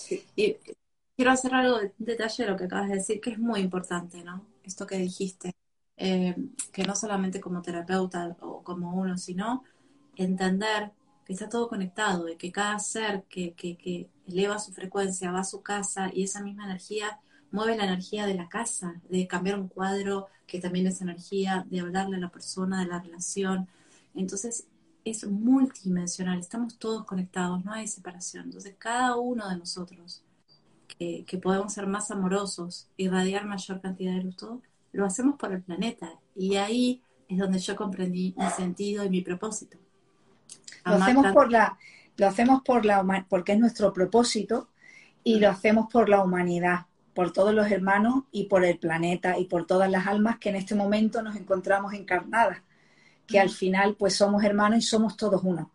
[1.21, 4.25] quiero hacer algo de detalle de lo que acabas de decir, que es muy importante,
[4.25, 4.47] ¿no?
[4.65, 5.55] Esto que dijiste.
[5.99, 6.35] Eh,
[6.73, 9.63] que no solamente como terapeuta o como uno, sino
[10.17, 10.93] entender
[11.27, 15.45] que está todo conectado, y que cada ser que, que, eleva su frecuencia va a
[15.45, 19.69] su casa y esa misma energía mueve la energía de la casa, de cambiar un
[19.69, 23.69] cuadro que también es energía, de hablarle a la persona, de la relación.
[24.15, 24.69] Entonces
[25.05, 28.45] es multidimensional, estamos todos conectados, no hay separación.
[28.47, 30.23] Entonces cada uno de nosotros
[30.99, 35.53] que, que podemos ser más amorosos, irradiar mayor cantidad de luz, todo, lo hacemos por
[35.53, 36.15] el planeta.
[36.35, 39.79] Y ahí es donde yo comprendí mi sentido y mi propósito.
[40.85, 41.79] Lo hacemos por la,
[42.17, 44.69] lo hacemos por la porque es nuestro propósito
[45.23, 49.45] y lo hacemos por la humanidad, por todos los hermanos y por el planeta y
[49.45, 52.63] por todas las almas que en este momento nos encontramos encarnadas,
[53.27, 55.71] que al final pues somos hermanos y somos todos uno.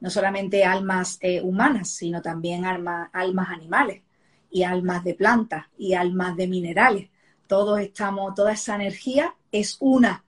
[0.00, 4.02] No solamente almas eh, humanas, sino también almas animales
[4.52, 7.08] y almas de plantas y almas de minerales.
[7.46, 10.24] Todos estamos, toda esa energía es una.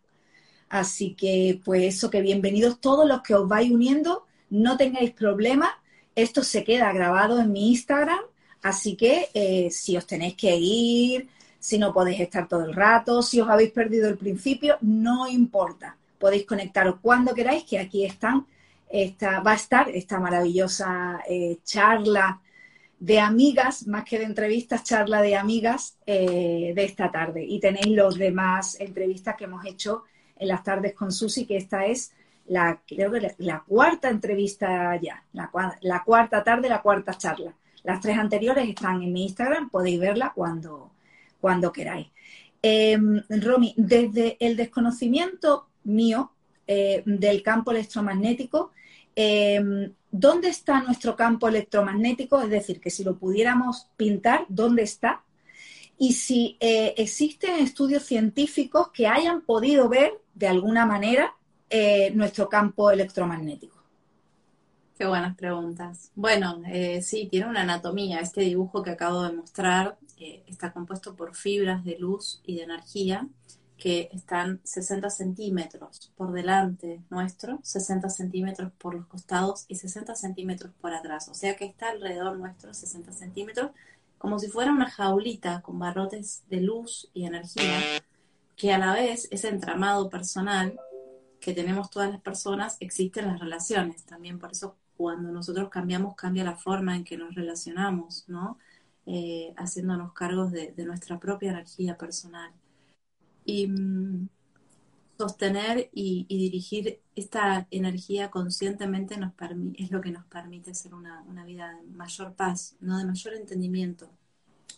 [0.68, 5.70] Así que, pues eso, que bienvenidos todos los que os vais uniendo, no tengáis problemas,
[6.16, 8.20] esto se queda grabado en mi Instagram,
[8.62, 13.22] así que eh, si os tenéis que ir, si no podéis estar todo el rato,
[13.22, 18.46] si os habéis perdido el principio, no importa, podéis conectaros cuando queráis, que aquí están,
[18.88, 22.40] esta, va a estar esta maravillosa eh, charla
[23.04, 27.44] de amigas, más que de entrevistas, charla de amigas eh, de esta tarde.
[27.44, 30.04] Y tenéis los demás entrevistas que hemos hecho
[30.38, 32.12] en las tardes con Susi, que esta es
[32.46, 37.54] la, creo que la, cuarta entrevista ya, la, cuarta tarde, la cuarta charla.
[37.82, 40.90] Las tres anteriores están en mi Instagram, podéis verla cuando,
[41.42, 42.06] cuando queráis.
[42.62, 46.32] Em, Romy, desde el desconocimiento mío
[46.66, 48.72] eh, del campo electromagnético,
[49.16, 52.40] em, ¿dónde está nuestro campo electromagnético?
[52.40, 55.22] Es decir, que si lo pudiéramos pintar, ¿dónde está?
[55.98, 61.35] Y si eh, existen estudios científicos que hayan podido ver de alguna manera
[61.70, 63.83] eh, nuestro campo electromagnético.
[64.96, 66.12] Qué buenas preguntas.
[66.14, 68.20] Bueno, eh, sí, tiene una anatomía.
[68.20, 69.98] Este dibujo que acabo de mostrar
[70.46, 73.29] está compuesto por fibras de luz y de energía
[73.76, 80.72] que están 60 centímetros por delante nuestro, 60 centímetros por los costados y 60 centímetros
[80.80, 81.28] por atrás.
[81.28, 83.72] O sea que está alrededor nuestro 60 centímetros,
[84.18, 87.80] como si fuera una jaulita con barrotes de luz y energía,
[88.56, 90.78] que a la vez ese entramado personal
[91.40, 94.04] que tenemos todas las personas, existen las relaciones.
[94.04, 98.58] También por eso cuando nosotros cambiamos, cambia la forma en que nos relacionamos, ¿no?
[99.06, 102.52] Eh, haciéndonos cargos de nuestra propia energía personal
[103.44, 104.28] y mm,
[105.18, 109.33] sostener y, dirigir esta energía conscientemente nos
[109.74, 114.11] es lo que nos permite hacer una, vida de mayor paz, no de mayor entendimiento.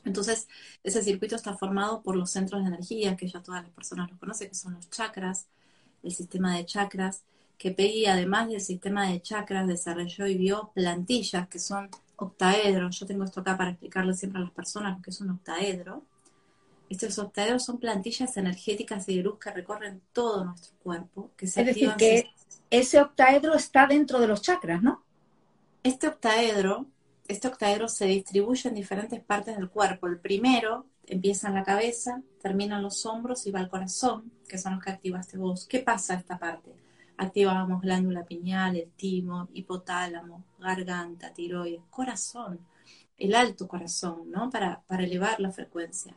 [0.05, 0.47] Entonces,
[0.85, 4.19] ese circuito está formado por los centros de energía, que ya todas las personas lo
[4.19, 5.49] conocen, que son los chakras,
[6.03, 7.25] el sistema de chakras,
[7.59, 12.99] que Peggy, además del sistema de chakras, desarrolló y vio plantillas que son octaedros.
[13.01, 16.05] Yo tengo esto acá para explicarle siempre a las personas lo que es un octaedro
[16.89, 21.31] estos octaedros son plantillas energéticas y de luz que recorren todo nuestro cuerpo.
[21.37, 22.31] Que se es decir, que
[22.71, 25.05] ese octaedro está dentro de los chakras, ¿no?
[25.83, 26.87] Este octaedro,
[27.29, 30.07] este octaedro se distribuye en diferentes partes del cuerpo.
[30.07, 34.59] El primero empieza en la cabeza, termina en los hombros y va al corazón, que
[34.59, 35.67] son los que activaste vos.
[35.67, 36.73] ¿Qué pasa esta parte?
[37.19, 42.61] Activamos glándula pineal, el timo, hipotálamo, garganta, tiroides, corazón,
[43.17, 44.51] el alto corazón, ¿no?
[44.51, 46.15] Para, para elevar la frecuencia.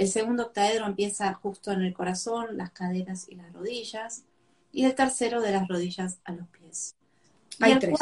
[0.00, 4.24] El segundo octaedro empieza justo en el corazón, las caderas y las rodillas.
[4.72, 6.96] Y el tercero de las rodillas a los pies.
[7.60, 7.98] Hay tres.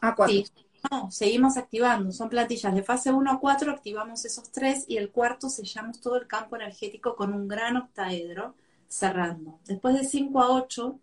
[0.00, 0.34] Ah, cuatro.
[0.34, 0.46] Sí,
[0.90, 2.10] no, seguimos activando.
[2.10, 4.86] Son plantillas de fase 1 a 4, activamos esos tres.
[4.88, 8.54] Y el cuarto sellamos todo el campo energético con un gran octaedro
[8.88, 9.58] cerrando.
[9.66, 10.98] Después de 5 a 8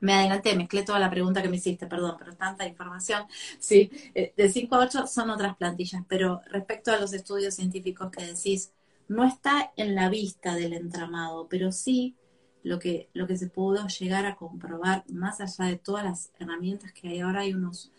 [0.00, 3.28] me adelanté, mezclé toda la pregunta que me hiciste, perdón, pero tanta información.
[3.60, 8.10] Sí, eh, de 5 a 8 son otras plantillas, pero respecto a los estudios científicos
[8.10, 8.72] que decís,
[9.08, 12.16] no está en la vista del entramado, pero sí
[12.62, 16.92] lo que, lo que se pudo llegar a comprobar, más allá de todas las herramientas
[16.92, 17.92] que hay ahora, hay unos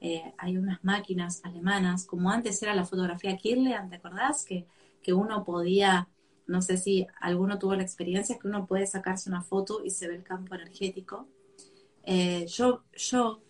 [0.00, 4.44] eh, hay unas máquinas alemanas, como antes era la fotografía Kirlian, ¿te acordás?
[4.44, 4.64] Que,
[5.02, 6.08] que uno podía,
[6.46, 10.06] no sé si alguno tuvo la experiencia, que uno puede sacarse una foto y se
[10.06, 11.26] ve el campo energético.
[12.04, 13.40] Eh, yo, yo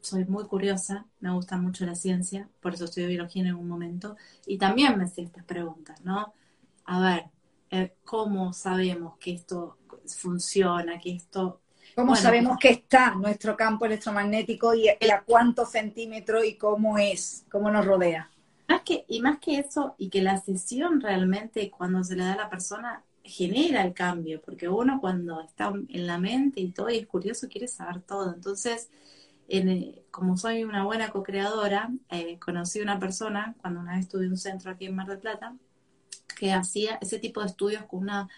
[0.00, 4.16] soy muy curiosa, me gusta mucho la ciencia, por eso estudio biología en algún momento,
[4.46, 6.32] y también me hacía estas preguntas, ¿no?
[6.86, 7.24] A ver,
[7.70, 11.60] eh, ¿cómo sabemos que esto funciona, que esto
[11.96, 17.70] ¿Cómo sabemos que está nuestro campo electromagnético y, a cuántos centímetros y cómo es, cómo
[17.70, 18.30] nos rodea?
[18.68, 22.34] Más que, y más que eso, y que la sesión realmente cuando se le da
[22.34, 26.90] a la persona genera el cambio, porque uno cuando está en la mente y todo
[26.90, 28.34] y es curioso quiere saber todo.
[28.34, 28.90] Entonces,
[30.10, 34.36] como soy una buena co-creadora, eh, conocí una persona cuando una vez estuve en un
[34.36, 35.56] centro aquí en Mar del Plata
[36.36, 38.28] que hacía ese tipo de estudios con una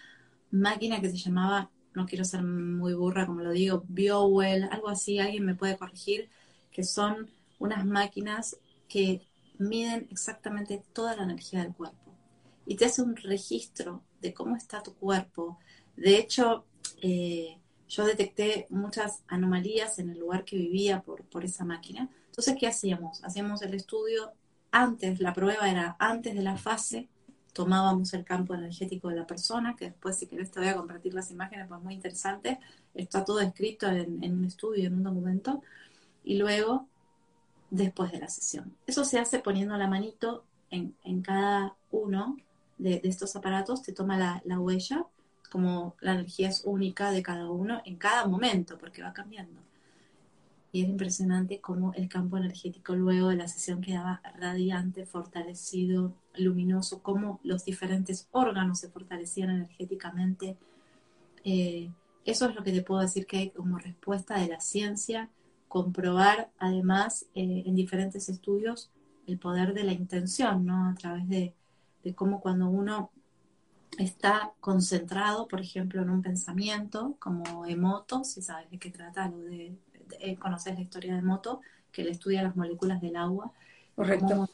[0.49, 5.19] máquina que se llamaba no quiero ser muy burra como lo digo, BioWell, algo así,
[5.19, 6.29] alguien me puede corregir,
[6.71, 8.57] que son unas máquinas
[8.87, 12.15] que miden exactamente toda la energía del cuerpo
[12.65, 15.57] y te hace un registro de cómo está tu cuerpo.
[15.97, 16.65] De hecho,
[17.01, 17.57] eh,
[17.87, 22.09] yo detecté muchas anomalías en el lugar que vivía por, por esa máquina.
[22.27, 23.23] Entonces, ¿qué hacíamos?
[23.23, 24.33] Hacíamos el estudio
[24.71, 27.09] antes, la prueba era antes de la fase
[27.53, 31.13] tomábamos el campo energético de la persona, que después si querés te voy a compartir
[31.13, 32.59] las imágenes, pues muy interesante,
[32.93, 35.61] está todo escrito en, un estudio, en un documento,
[36.23, 36.87] y luego
[37.69, 38.75] después de la sesión.
[38.87, 42.37] Eso se hace poniendo la manito en, cada uno
[42.77, 45.05] de, estos aparatos, te toma la huella,
[45.49, 49.68] como la energía es única de cada uno en cada momento, porque va cambiando.
[50.71, 57.01] Y era impresionante cómo el campo energético luego de la sesión quedaba radiante, fortalecido, luminoso,
[57.01, 60.57] cómo los diferentes órganos se fortalecían energéticamente.
[61.43, 61.91] Eh,
[62.25, 65.29] eso es lo que te puedo decir que hay como respuesta de la ciencia,
[65.67, 68.91] comprobar además eh, en diferentes estudios
[69.27, 70.89] el poder de la intención, ¿no?
[70.89, 71.53] A través de,
[72.15, 73.11] cómo cuando uno
[73.99, 79.37] está concentrado, por ejemplo, en un pensamiento, como Emoto, si sabes de qué trata, lo
[79.37, 79.77] de
[80.19, 83.51] eh, conoces la historia de Moto, que le estudia las moléculas del agua.
[83.95, 84.49] Correcto.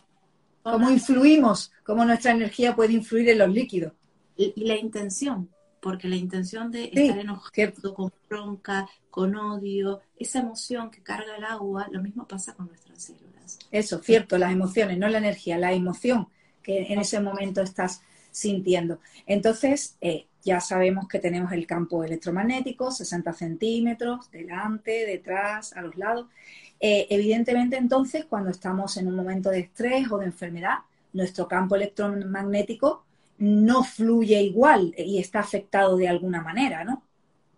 [0.64, 3.94] Cómo, influimos, cómo nuestra energía puede influir en los líquidos.
[4.36, 10.90] Y, la intención, porque la intención de estar enojado, con bronca, con odio, esa emoción
[10.90, 13.60] que carga el agua, lo mismo pasa con nuestras células.
[13.70, 16.28] Eso, cierto, las emociones, no la energía, la emoción
[16.64, 18.02] que en ese momento estás
[18.36, 19.00] sintiendo.
[19.26, 25.96] Entonces, eh, ya sabemos que tenemos el campo electromagnético, 60 centímetros, delante, detrás, a los
[25.96, 26.28] lados.
[26.80, 30.80] Eh, evidentemente, entonces, cuando estamos en un momento de estrés o de enfermedad,
[31.14, 33.06] nuestro campo electromagnético
[33.38, 37.04] no fluye igual y está afectado de alguna manera, ¿no?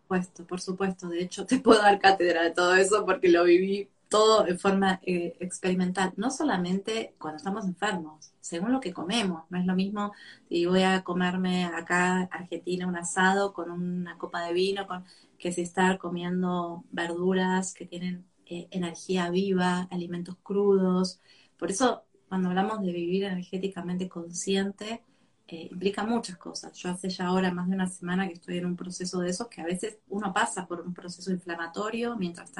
[0.08, 1.10] Por por supuesto.
[1.10, 5.00] De hecho, te puedo dar cátedra de todo eso porque lo viví todo en forma
[5.06, 9.44] eh, experimental, no solamente cuando estamos enfermos, según lo que comemos.
[9.50, 10.14] No es lo mismo
[10.50, 15.06] si voy a comerme acá Argentina un asado con una copa de vino, con,
[15.38, 21.20] que si estar comiendo verduras que tienen eh, energía viva, alimentos crudos.
[21.58, 25.04] Por eso, cuando hablamos de vivir energéticamente consciente,
[25.48, 26.74] eh, implica muchas cosas.
[26.78, 29.48] Yo hace ya ahora más de una semana que estoy en un proceso de esos
[29.48, 32.52] que a veces uno pasa por un proceso inflamatorio mientras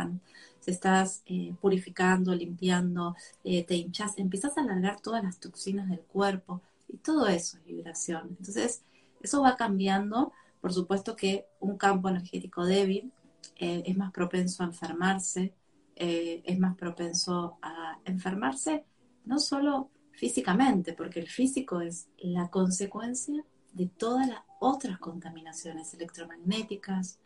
[0.60, 6.00] se estás eh, purificando, limpiando, eh, te hinchas, empiezas a alargar todas las toxinas del
[6.00, 8.36] cuerpo y todo eso es vibración.
[8.40, 8.84] Entonces,
[9.22, 10.32] eso va cambiando.
[10.62, 13.12] Por supuesto que un campo energético débil
[13.60, 15.54] es más propenso a enfermarse,
[15.96, 18.86] es más propenso a enfermarse
[19.28, 27.20] no solo físicamente, porque el físico es la consecuencia de todas las otras contaminaciones electromagnéticas,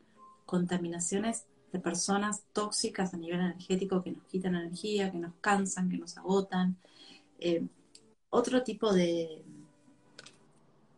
[0.45, 5.97] contaminaciones de personas tóxicas a nivel energético que nos quitan energía, que nos cansan, que
[5.97, 6.75] nos agotan.
[7.39, 7.65] Eh,
[8.29, 9.41] otro tipo de,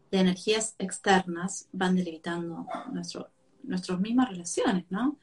[0.10, 3.30] energías externas van delimitando nuestro,
[3.64, 5.18] nuestras mismas relaciones, ¿no?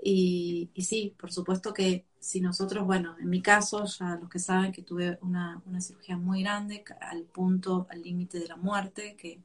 [0.00, 4.38] Y, y, sí, por supuesto que si nosotros, bueno, en mi caso, ya los que
[4.38, 9.42] saben que tuve una, cirugía muy grande, al punto, al límite de la muerte, que,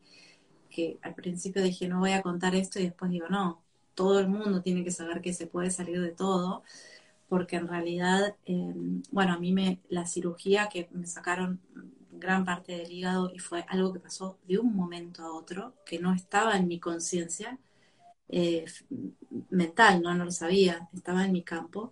[1.01, 3.61] al principio dije, no voy a contar esto y después digo, no,
[3.95, 6.63] todo el mundo tiene que saber que se puede salir de todo,
[7.27, 11.59] porque en realidad, em, bueno, a mí me, la cirugía que me sacaron
[12.13, 15.99] gran parte del hígado y fue algo que pasó de un momento a otro, que
[15.99, 17.59] no estaba en mi conciencia,
[18.29, 18.65] eh,
[19.49, 20.13] mental, ¿no?
[20.15, 21.91] No lo sabía, estaba en mi campo.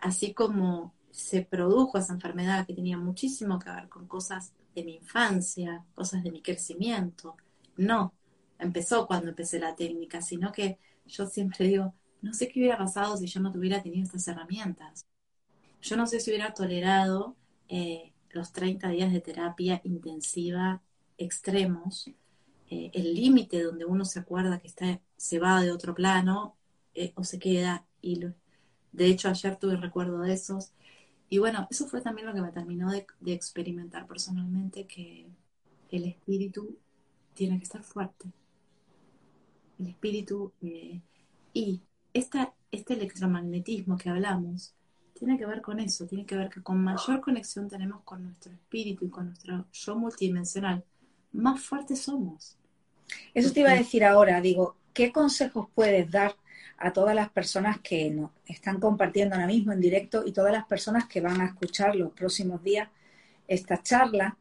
[0.00, 4.96] Así como se produjo esa enfermedad que tenía muchísimo que ver con cosas de mi
[4.96, 7.36] infancia, cosas de mi crecimiento.
[7.76, 8.14] No,
[8.58, 13.16] empezó cuando empecé la técnica, sino que yo siempre digo, no sé qué hubiera pasado
[13.16, 15.06] si yo no tuviera tenido estas herramientas.
[15.82, 17.36] Yo no sé si hubiera tolerado
[17.68, 20.82] eh, los 30 días de terapia intensiva
[21.16, 22.08] extremos,
[22.68, 26.56] eh, el límite donde uno se acuerda que está, se va de otro plano
[26.94, 27.86] eh, o se queda.
[28.02, 28.20] Y
[28.92, 30.72] de hecho ayer tuve recuerdo de esos.
[31.28, 35.28] Y bueno, eso fue también lo que me terminó de, experimentar personalmente, que
[35.90, 36.76] el espíritu
[37.34, 38.32] tiene que estar fuerte.
[39.78, 40.52] El espíritu
[41.52, 41.80] y
[42.12, 44.74] esta, este electromagnetismo que hablamos
[45.14, 48.52] tiene que ver con eso, tiene que ver que con mayor conexión tenemos con nuestro
[48.52, 50.82] espíritu y con nuestro yo multidimensional,
[51.32, 52.56] más fuertes somos.
[53.34, 56.34] Eso te iba a decir ahora, digo, ¿qué consejos puedes dar
[56.80, 60.66] a todas las personas que nos están compartiendo ahora mismo en directo y todas las
[60.66, 62.88] personas que van a escuchar los próximos días
[63.46, 64.36] esta charla,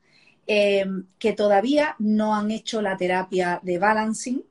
[0.47, 0.85] eh,
[1.19, 4.43] que todavía no han hecho la terapia de balancing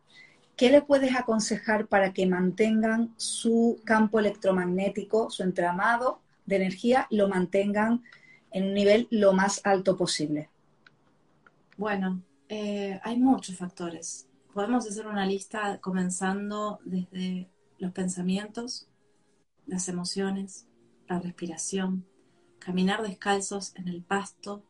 [0.58, 7.28] ¿qué le puedes aconsejar para que mantengan su campo electromagnético, su entramado de energía, lo
[7.28, 8.02] mantengan
[8.50, 10.50] en un nivel lo más alto posible?
[11.76, 14.26] Bueno, eh, hay muchos factores.
[14.52, 17.48] Podemos hacer una lista comenzando desde
[17.78, 18.88] los pensamientos,
[19.66, 20.66] las emociones,
[21.08, 22.06] la respiración,
[22.58, 24.62] caminar descalzos en el pasto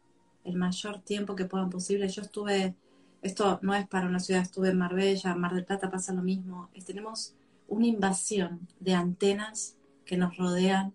[0.44, 2.08] el mayor tiempo que puedan posible.
[2.08, 2.74] Yo estuve
[3.20, 6.70] esto no es para una ciudad, estuve en Marbella, Mar del Plata pasa lo mismo.
[6.86, 7.34] tenemos
[7.66, 10.94] una invasión de antenas que nos rodean,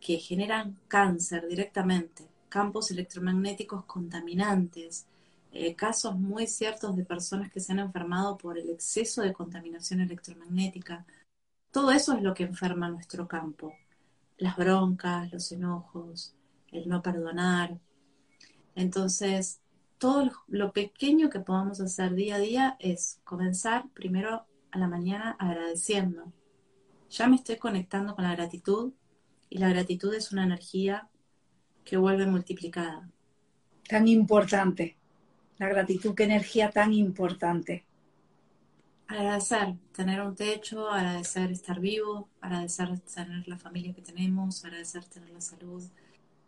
[0.00, 5.06] que generan cáncer directamente, campos electromagnéticos contaminantes,
[5.50, 10.00] eh, casos muy ciertos de personas que se han enfermado por el exceso de contaminación
[10.00, 11.06] electromagnética.
[11.70, 13.72] Todo eso es lo que enferma nuestro campo.
[14.38, 16.34] Las broncas, los enojos,
[16.72, 17.78] el no perdonar.
[18.74, 19.60] Entonces,
[19.98, 25.36] todo lo pequeño que podamos hacer día a día es comenzar primero a la mañana
[25.38, 26.32] agradeciendo.
[27.08, 28.92] Ya me estoy conectando con la gratitud
[29.48, 31.08] y la gratitud es una energía
[31.84, 33.08] que vuelve multiplicada.
[33.88, 34.96] Tan importante.
[35.58, 37.86] La gratitud, qué energía tan importante.
[39.08, 45.30] Agradecer, tener un techo, agradecer estar vivo, agradecer tener la familia que tenemos, agradecer tener
[45.30, 45.82] la salud,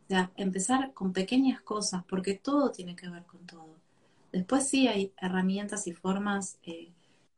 [0.08, 3.76] sea, empezar con pequeñas cosas, porque todo tiene que ver con todo.
[4.32, 6.92] Después sí hay herramientas y formas, eh,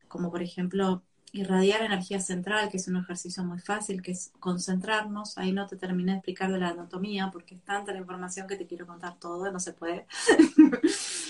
[0.07, 1.03] como por ejemplo
[1.33, 5.37] irradiar energía central, que es un ejercicio muy fácil, que es concentrarnos.
[5.37, 8.57] Ahí no te terminé de explicar de la anatomía, porque es tanta la información que
[8.57, 10.07] te quiero contar todo, no se puede.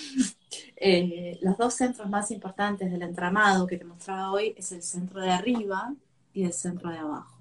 [0.83, 5.21] Eh, los dos centros más importantes del entramado que te mostraba hoy es el centro
[5.21, 5.93] de arriba
[6.33, 7.39] y el centro de abajo.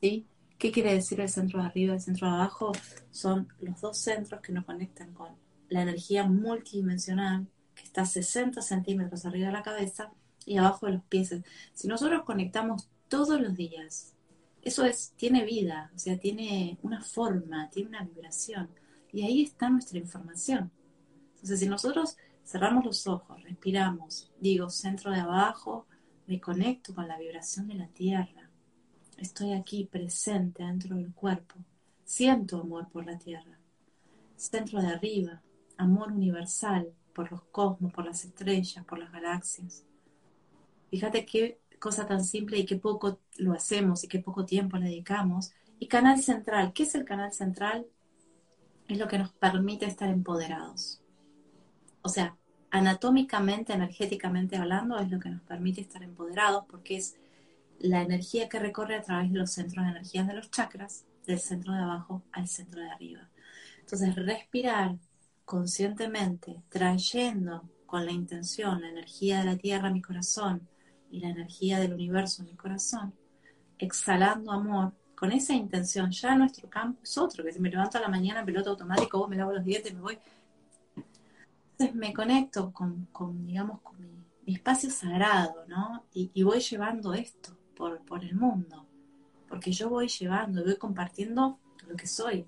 [0.00, 0.24] ¿Sí?
[0.56, 2.70] ¿Qué quiere decir el centro de arriba y el centro de abajo?
[3.10, 5.30] Son los dos centros que nos conectan con
[5.68, 10.12] la energía multidimensional que está a 60 centímetros arriba de la cabeza
[10.46, 11.34] y abajo de los pies.
[11.72, 14.12] Si nosotros conectamos todos los días,
[14.62, 18.68] eso es, tiene vida, o sea, tiene una forma, tiene una vibración.
[19.12, 20.70] Y ahí está nuestra información.
[21.34, 25.86] Entonces, si nosotros cerramos los ojos, respiramos, digo, centro de abajo,
[26.26, 28.44] me conecto con la vibración de la tierra
[29.16, 31.54] Estoy aquí presente dentro del cuerpo.
[32.04, 33.58] Siento amor por la tierra.
[34.36, 35.40] Centro de arriba,
[35.76, 39.84] amor universal por los cosmos, por las estrellas, por las galaxias.
[40.90, 44.86] Fíjate qué cosa tan simple y qué poco lo hacemos y qué poco tiempo le
[44.86, 45.52] dedicamos.
[45.78, 47.86] Y canal central, ¿qué es el canal central?
[48.88, 51.03] Es lo que nos permite estar empoderados.
[52.04, 52.36] O sea,
[52.70, 57.16] anatómicamente, energéticamente hablando, es lo que nos permite estar empoderados porque es
[57.78, 61.40] la energía que recorre a través de los centros de energías de los chakras, del
[61.40, 63.30] centro de abajo al centro de arriba.
[63.80, 64.96] Entonces, respirar
[65.46, 70.68] conscientemente, trayendo con la intención la energía de la tierra a mi corazón
[71.10, 73.14] y la energía del universo a mi corazón,
[73.78, 78.02] exhalando amor, con esa intención, ya nuestro campo es otro, que si me levanto a
[78.02, 80.18] la mañana piloto automático, vos me lavo los dientes, me voy.
[81.74, 83.08] Entonces me conecto con,
[83.46, 86.04] digamos, con mi, espacio sagrado, ¿no?
[86.12, 88.86] y voy llevando esto por, el mundo,
[89.48, 92.46] porque yo voy llevando, voy compartiendo lo que soy.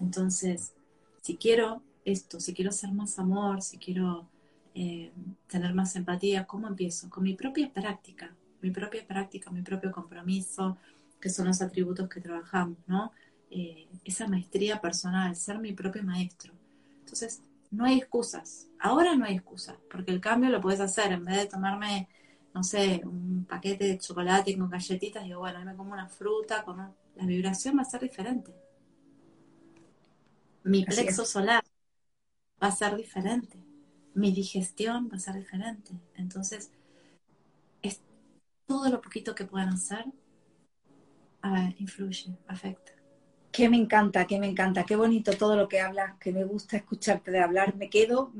[0.00, 0.74] Entonces,
[1.22, 4.28] si quiero esto, si quiero ser más amor, si quiero
[4.74, 5.12] eh,
[5.46, 7.08] tener más empatía, ¿cómo empiezo?
[7.08, 10.76] Con mi propia práctica, mi propia práctica, mi propio compromiso,
[11.20, 13.12] que son los atributos que trabajamos, ¿no?
[13.50, 16.52] Eh, esa maestría personal, ser mi propio maestro.
[17.00, 17.42] Entonces,
[17.74, 18.68] no hay excusas.
[18.80, 22.08] Ahora no hay excusas, porque el cambio lo puedes hacer en vez de tomarme
[22.54, 26.62] no sé, un paquete de chocolate con galletitas, digo, bueno, ahí me como una fruta,
[26.62, 28.54] con la vibración va a ser diferente.
[30.62, 31.64] Mi plexo solar
[32.62, 33.58] va a ser diferente.
[34.14, 35.92] Mi digestión va a ser diferente.
[36.14, 36.70] Entonces,
[37.82, 38.00] es
[38.66, 40.06] todo lo poquito que puedan hacer
[41.78, 42.93] influye, afecta.
[43.54, 46.76] Que me encanta, que me encanta, qué bonito todo lo que hablas, que me gusta
[46.76, 48.32] escucharte de hablar, me quedo,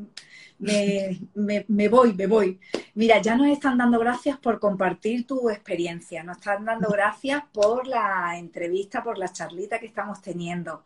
[0.59, 2.59] me, me, voy, me voy.
[2.97, 7.87] Mira, ya nos están dando gracias por compartir tu experiencia, nos están dando gracias por
[7.87, 10.83] la entrevista, por la charlita que estamos teniendo.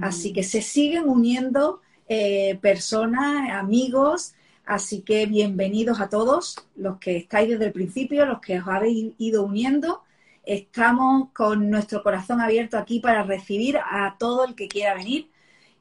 [0.00, 7.16] Así que se siguen uniendo eh, personas, amigos, así que bienvenidos a todos los que
[7.16, 10.03] estáis desde el principio, los que os habéis ido uniendo
[10.46, 15.30] Estamos con nuestro corazón abierto aquí para recibir a todo el que quiera venir.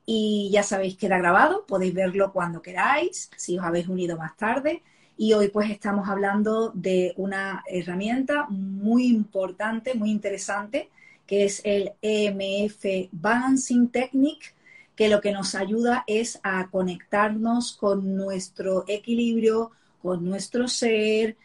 [0.05, 4.81] Y ya sabéis, queda grabado, podéis verlo cuando queráis, si os habéis unido más tarde.
[5.17, 10.89] Y hoy pues estamos hablando de una herramienta muy importante, muy interesante,
[11.27, 14.53] que es el EMF Balancing Technique,
[14.95, 21.37] que lo que nos ayuda es a conectarnos con nuestro equilibrio, con nuestro ser,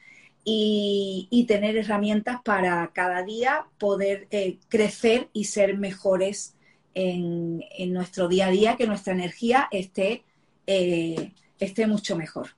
[0.51, 6.57] y, tener herramientas para cada día poder eh, crecer y ser mejores
[6.95, 7.61] en,
[7.93, 10.25] nuestro día a día, que nuestra energía esté,
[10.67, 12.49] eh, esté mucho mejor.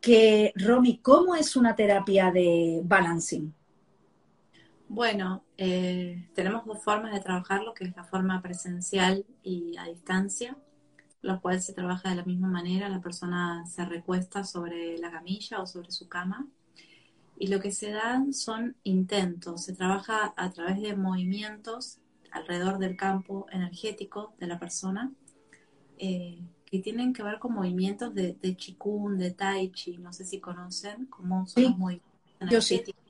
[0.00, 3.52] Que, Romy, ¿cómo es una terapia de balancing?
[4.88, 10.56] Bueno, eh, tenemos dos formas de trabajarlo, que es la forma presencial y a distancia,
[11.22, 12.88] la cual se trabaja de la misma manera.
[12.88, 16.46] La persona se recuesta sobre la camilla o sobre su cama
[17.38, 21.98] y lo que se dan son intentos, se trabaja a través de movimientos
[22.30, 25.12] alrededor del campo energético de la persona
[25.98, 30.24] eh, que tienen que ver con movimientos de, de Qigong, de Tai Chi, no sé
[30.24, 33.02] si conocen cómo son los movimientos energéticos,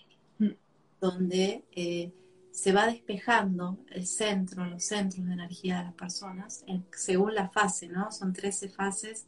[1.00, 2.12] donde eh,
[2.50, 7.88] se va despejando el centro, los centros de energía de las personas, según la fase,
[7.88, 8.10] ¿no?
[8.10, 9.26] Son 13 fases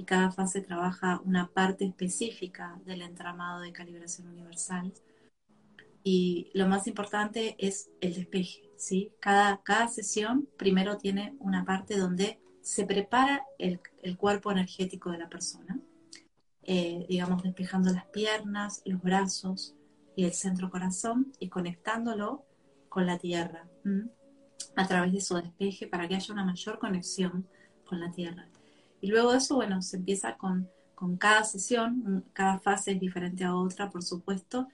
[0.00, 4.94] y cada fase trabaja una parte específica del entramado de calibración universal.
[6.02, 9.12] Y lo más importante es el despeje, ¿sí?
[9.20, 13.78] Cada, cada sesión primero tiene una parte donde se prepara el,
[14.16, 15.78] cuerpo energético de la persona,
[16.62, 19.74] eh, digamos, despejando las piernas, los brazos
[20.16, 22.46] y el centro corazón y conectándolo
[22.88, 23.68] con la tierra
[24.76, 27.46] a través de su despeje para que haya una mayor conexión
[27.84, 28.48] con la tierra.
[29.00, 30.68] Y luego de eso, bueno, se empieza con,
[31.18, 34.68] cada sesión, cada fase es diferente a otra, por supuesto,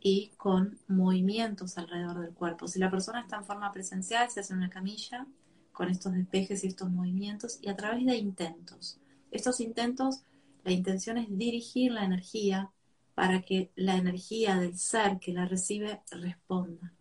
[0.00, 2.68] y con movimientos alrededor del cuerpo.
[2.68, 5.26] Si la persona está en forma presencial, se hace una camilla
[5.72, 8.98] con estos despejes y estos movimientos y a través de intentos.
[9.30, 10.20] Estos intentos,
[10.64, 12.70] la intención es dirigir la energía
[13.14, 16.92] para que la energía del ser que la recibe responda.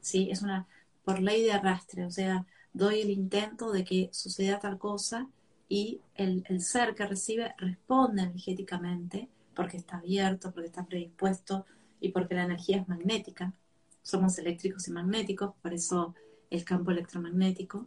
[0.00, 0.28] ¿Sí?
[0.30, 0.66] Es una
[1.04, 5.28] por ley de arrastre, o sea, doy el intento de que suceda tal cosa
[5.70, 11.64] y el, ser que recibe responde energéticamente porque está abierto, porque está predispuesto
[12.00, 13.54] y porque la energía es magnética.
[14.02, 16.16] Somos eléctricos y magnéticos, por eso
[16.50, 17.86] el campo electromagnético,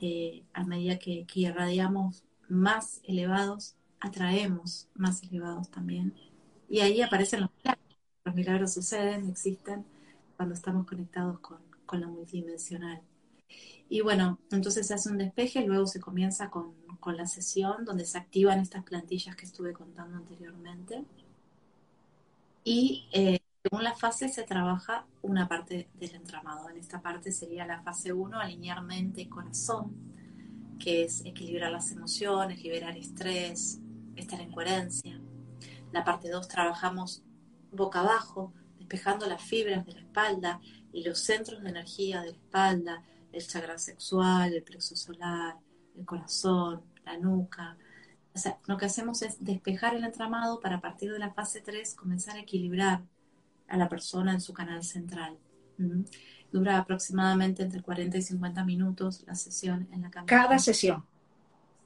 [0.00, 6.14] eh, a medida que, irradiamos más elevados, atraemos más elevados también.
[6.68, 7.98] Y ahí aparecen los milagros.
[8.24, 9.84] Los milagros suceden, existen
[10.36, 13.02] cuando estamos conectados con, con lo multidimensional.
[13.88, 18.16] Y bueno, entonces se hace un despeje, luego se comienza con, la sesión donde se
[18.16, 21.04] activan estas plantillas que estuve contando anteriormente.
[22.64, 26.70] Y eh, según la fase se trabaja una parte del entramado.
[26.70, 29.94] En esta parte sería la fase 1, alinear mente y corazón,
[30.78, 33.80] que es equilibrar las emociones, liberar estrés,
[34.16, 35.20] estar en coherencia.
[35.92, 37.22] La parte 2 trabajamos
[37.70, 40.60] boca abajo, despejando las fibras de la espalda
[40.92, 43.02] y los centros de energía de la espalda,
[43.34, 45.56] el chakra sexual, el plexo solar,
[45.96, 47.76] el corazón, la nuca.
[48.34, 51.60] O sea, lo que hacemos es despejar el entramado para a partir de la fase
[51.60, 53.02] 3 comenzar a equilibrar
[53.68, 55.38] a la persona en su canal central.
[56.50, 60.26] Dura aproximadamente entre 40 y 50 minutos la sesión en la cama.
[60.26, 61.04] Cada sesión.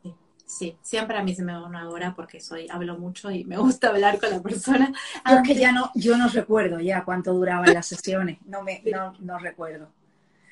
[0.03, 3.45] Sí, sí, siempre a mí se me va una hora porque soy, hablo mucho y
[3.45, 4.93] me gusta hablar con la persona.
[5.25, 9.39] Aunque ya no, yo no recuerdo ya cuánto duraban las sesiones, no me, no, no
[9.39, 9.91] recuerdo.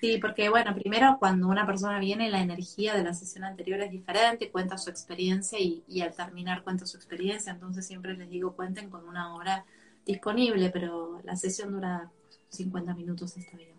[0.01, 3.91] Sí, porque bueno, primero cuando una persona viene, la energía de la sesión anterior es
[3.91, 8.91] diferente, cuenta su experiencia y, al terminar cuenta su experiencia, entonces siempre les digo cuenten
[8.91, 9.65] con una hora
[10.05, 12.11] disponible, pero la sesión dura
[12.51, 13.71] 50 minutos, está bien.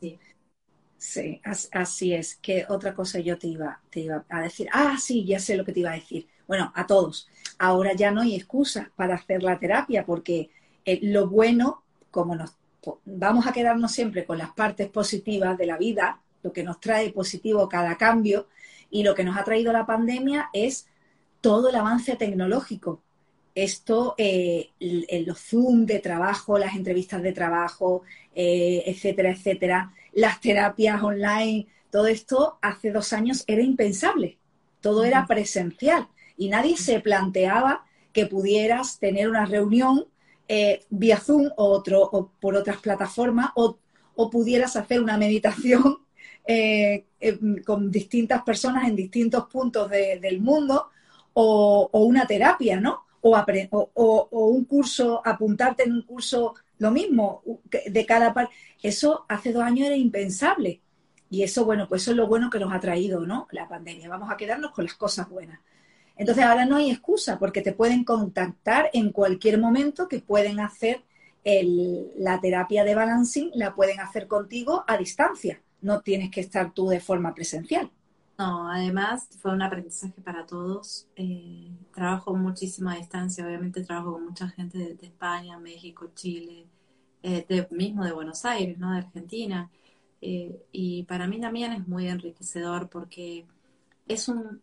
[0.00, 0.18] Sí.
[0.98, 1.40] Sí,
[1.72, 2.36] así es.
[2.36, 4.68] ¿Qué otra cosa yo te iba, te iba a decir?
[4.72, 6.28] Ah, sí, ya sé lo que te iba a decir.
[6.46, 7.28] Bueno, a todos.
[7.58, 10.50] Ahora ya no hay excusas para hacer la terapia porque
[10.84, 12.56] eh, lo bueno, como nos
[13.04, 17.10] vamos a quedarnos siempre con las partes positivas de la vida, lo que nos trae
[17.10, 18.48] positivo cada cambio,
[18.90, 20.86] y lo que nos ha traído la pandemia es
[21.40, 23.02] todo el avance tecnológico.
[23.54, 28.02] Esto, eh, los Zoom de trabajo, las entrevistas de trabajo,
[28.34, 34.38] eh, etcétera, etcétera, las terapias online, todo esto hace dos años era impensable.
[34.80, 40.06] Todo era presencial y nadie se planteaba que pudieras tener una reunión
[40.52, 43.78] eh, vía Zoom o, otro, o por otras plataformas o,
[44.32, 45.98] pudieras hacer una meditación
[46.46, 47.06] eh,
[47.64, 50.88] con distintas personas en distintos puntos del mundo
[51.34, 53.04] o, una terapia, ¿no?
[53.20, 53.38] O,
[53.94, 57.42] o, un curso, apuntarte en un curso, lo mismo,
[57.86, 58.52] de cada parte.
[58.82, 60.80] Eso hace dos años era impensable.
[61.30, 63.46] Y eso, bueno, pues eso es lo bueno que nos ha traído, ¿no?
[63.52, 64.08] La pandemia.
[64.08, 65.60] Vamos a quedarnos con las cosas buenas.
[66.20, 71.02] Entonces ahora no hay excusa porque te pueden contactar en cualquier momento que pueden hacer
[71.42, 75.62] la terapia de balancing, la pueden hacer contigo a distancia.
[75.80, 77.90] No tienes que estar tú de forma presencial.
[78.36, 81.08] No, además fue un aprendizaje para todos.
[81.16, 86.66] Eh, trabajo muchísimo a distancia, obviamente trabajo con mucha gente de, España, México, Chile,
[87.22, 88.92] eh, mismo de Buenos Aires, ¿no?
[88.92, 89.70] De Argentina.
[90.20, 93.46] Eh, y para mí también es muy enriquecedor porque
[94.06, 94.60] es un,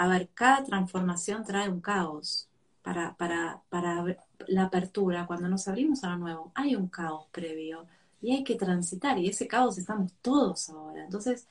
[0.00, 2.48] a ver, cada transformación trae un caos
[2.82, 4.02] para, para, para
[4.48, 7.86] la apertura, cuando nos abrimos a lo nuevo, hay un caos previo
[8.22, 11.04] y hay que transitar y ese caos estamos todos ahora.
[11.04, 11.46] Entonces,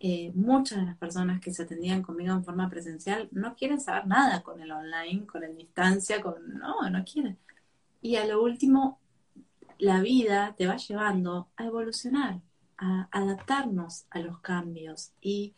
[0.00, 4.04] eh, muchas de las personas que se atendían conmigo en forma presencial no quieren saber
[4.08, 6.58] nada con el online, con la distancia, con...
[6.58, 7.38] No, no quieren.
[8.02, 8.98] Y a lo último,
[9.78, 12.40] la vida te va llevando a evolucionar
[12.78, 15.12] a adaptarnos a los cambios.
[15.20, 15.54] Y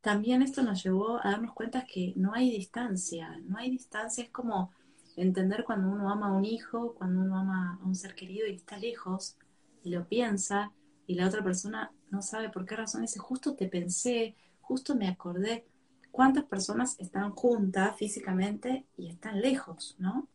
[0.00, 4.30] también esto nos llevó a darnos cuenta que no hay distancia, no hay distancia, es
[4.30, 4.72] como
[5.16, 8.54] entender cuando uno ama a un hijo, cuando uno ama a un ser querido y
[8.54, 9.36] está lejos
[9.82, 10.72] y lo piensa
[11.06, 15.08] y la otra persona no sabe por qué razón dice, justo te pensé, justo me
[15.08, 15.66] acordé.
[16.10, 20.28] ¿Cuántas personas están juntas físicamente y están lejos, no?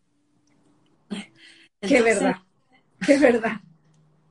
[1.82, 2.36] qué verdad,
[3.06, 3.62] qué verdad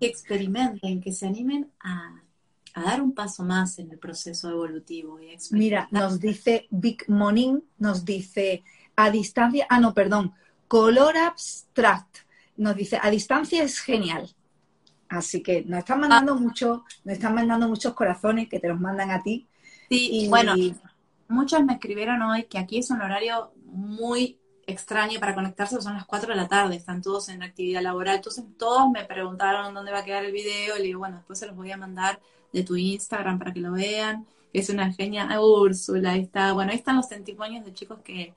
[0.03, 2.22] que experimenten, que se animen a,
[2.81, 5.21] dar un paso más en el proceso evolutivo.
[5.21, 8.65] Y Mira, nos dice Big Morning, nos dice
[8.97, 10.33] a distancia, ah, no, perdón,
[10.69, 12.19] Color Abstract,
[12.57, 14.35] nos dice a distancia es genial.
[15.09, 16.37] Así que nos están mandando ah.
[16.37, 19.47] mucho, nos están mandando muchos corazones que te los mandan a ti.
[19.89, 20.55] Sí, y bueno,
[21.29, 26.07] muchos me escribieron hoy que aquí es un horario muy extraño para conectarse, son las
[26.07, 28.17] 4 de la tarde, están todos en actividad laboral.
[28.17, 31.39] Entonces todos me preguntaron dónde va a quedar el video, y le digo, bueno, después
[31.39, 32.21] se los voy a mandar
[32.53, 34.27] de tu Instagram para que lo vean.
[34.53, 38.35] Es una genia, ah, Úrsula, ahí está, bueno, ahí están los testimonios de chicos que,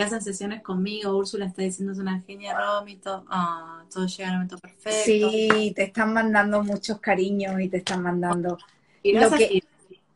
[0.00, 1.16] hacen sesiones conmigo.
[1.16, 5.30] Úrsula está diciendo es una genia, Romy, todo, ah, todo llega el momento perfecto.
[5.30, 8.56] Sí, te están mandando muchos cariños y te están mandando
[9.04, 9.62] lo que,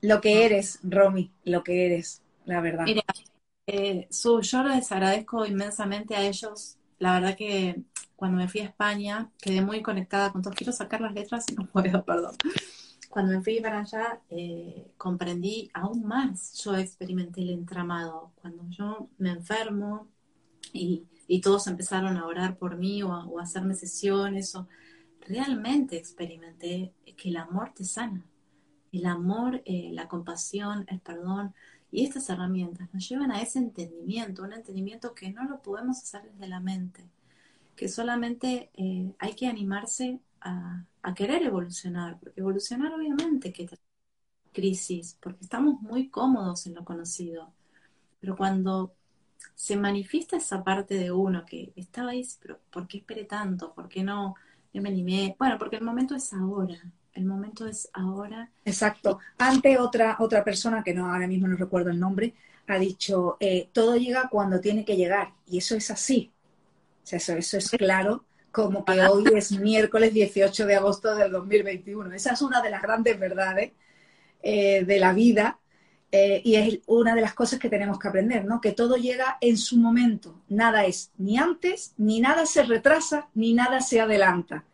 [0.00, 2.84] lo que eres, Romy, lo que eres, la verdad.
[2.84, 3.02] Mira,
[3.66, 6.76] eh, su, yo les agradezco inmensamente a ellos.
[6.98, 7.82] La verdad que
[8.16, 10.56] cuando me fui a España quedé muy conectada con todos.
[10.56, 12.36] Quiero sacar las letras y no puedo, perdón.
[13.14, 16.52] Cuando me fui para allá eh, comprendí aún más.
[16.64, 18.32] Yo experimenté el entramado.
[18.34, 20.08] Cuando yo me enfermo
[20.72, 21.06] y,
[21.40, 24.52] todos empezaron a orar por mí o a, hacerme sesiones,
[25.20, 28.26] realmente experimenté que el amor te sana.
[28.90, 31.54] El amor, eh, la compasión, el perdón
[31.92, 36.32] y estas herramientas nos llevan a ese entendimiento, un entendimiento que no lo podemos hacer
[36.32, 37.08] desde la mente,
[37.76, 43.68] que solamente eh, hay que animarse a, querer evolucionar, porque evolucionar obviamente que
[44.52, 47.52] crisis, porque estamos muy cómodos en lo conocido,
[48.20, 48.94] pero cuando
[49.54, 53.74] se manifiesta esa parte de uno que estaba ahí, pero ¿por qué esperé tanto?
[53.74, 54.34] ¿Por qué no,
[54.72, 55.36] no me animé?
[55.38, 56.80] Bueno, porque el momento es ahora,
[57.12, 58.50] el momento es ahora.
[58.64, 59.18] Exacto.
[59.38, 62.34] Ante otra, otra persona, que no ahora mismo no recuerdo el nombre,
[62.66, 65.34] ha dicho, eh, todo llega cuando tiene que llegar.
[65.46, 66.32] Y eso es así.
[67.10, 68.24] eso, eso es claro,
[68.54, 72.14] como que hoy es miércoles 18 de agosto del 2021.
[72.14, 73.72] Esa es una de las grandes verdades
[74.42, 75.58] eh, de la vida.
[76.12, 78.60] Eh, y es una de las cosas que tenemos que aprender, ¿no?
[78.60, 80.40] Que todo llega en su momento.
[80.48, 84.64] Nada es ni antes, ni nada se retrasa, ni nada se adelanta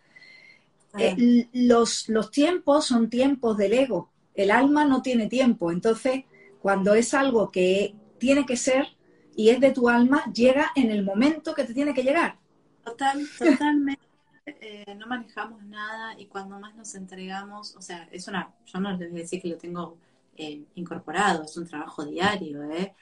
[0.98, 4.10] eh, los, los tiempos son tiempos del ego.
[4.34, 5.70] El alma no tiene tiempo.
[5.72, 6.24] Entonces,
[6.60, 8.88] cuando es algo que tiene que ser
[9.36, 12.39] y es de tu alma, llega en el momento que te tiene que llegar.
[12.90, 14.02] Total, totalmente.
[14.46, 18.90] Eh, no manejamos nada y cuando más nos entregamos, o sea, es una, yo no
[18.96, 19.96] les voy a decir que lo tengo
[20.36, 22.94] eh, incorporado, es un trabajo diario, de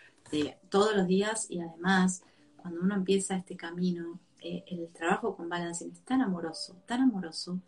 [0.69, 2.23] todos los días y además
[2.57, 7.61] cuando uno empieza este camino eh, el trabajo con balancing es tan amoroso, tan amoroso.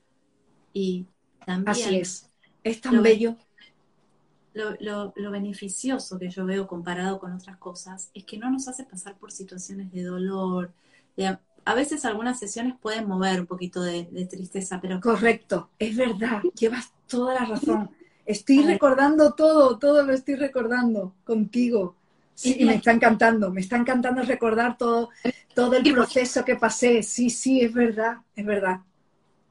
[0.73, 1.07] Y
[1.45, 1.71] también...
[1.71, 2.31] Así es,
[2.63, 3.37] es tan bello.
[4.53, 8.85] Lo, lo, beneficioso que yo veo comparado con otras cosas es que no nos hace
[8.85, 10.73] pasar por situaciones de dolor.
[11.65, 15.01] A veces algunas sesiones pueden mover un poquito de, tristeza, pero...
[15.01, 17.91] Correcto, es verdad, llevas toda la razón.
[18.27, 21.97] Estoy recordando todo, todo lo estoy recordando contigo.
[22.35, 25.11] Sí, y me está encantando, me está encantando recordar todo,
[25.55, 27.03] todo el proceso que pasé.
[27.03, 28.81] Sí, sí, es verdad, es verdad.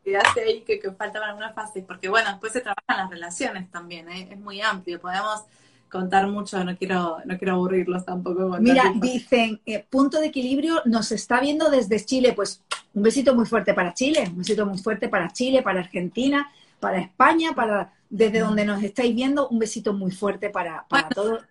[0.03, 4.09] Quedaste ahí que, que faltaban algunas fases, porque bueno, después se trabajan las relaciones también,
[4.09, 4.29] ¿eh?
[4.31, 5.43] es muy amplio, podemos
[5.89, 8.57] contar mucho, no quiero, no quiero aburrirlos tampoco.
[8.59, 12.63] Mira, dicen, eh, punto de equilibrio nos está viendo desde Chile, pues
[12.93, 16.99] un besito muy fuerte para Chile, un besito muy fuerte para Chile, para Argentina, para
[16.99, 21.41] España, para desde donde nos estáis viendo, un besito muy fuerte para, para todos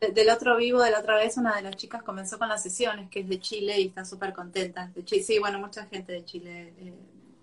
[0.00, 3.10] del otro vivo de la otra vez, una de las chicas comenzó con las sesiones,
[3.10, 4.90] que es de Chile y está súper contenta.
[4.94, 5.22] De Chile.
[5.22, 6.94] Sí, bueno, mucha gente de Chile eh,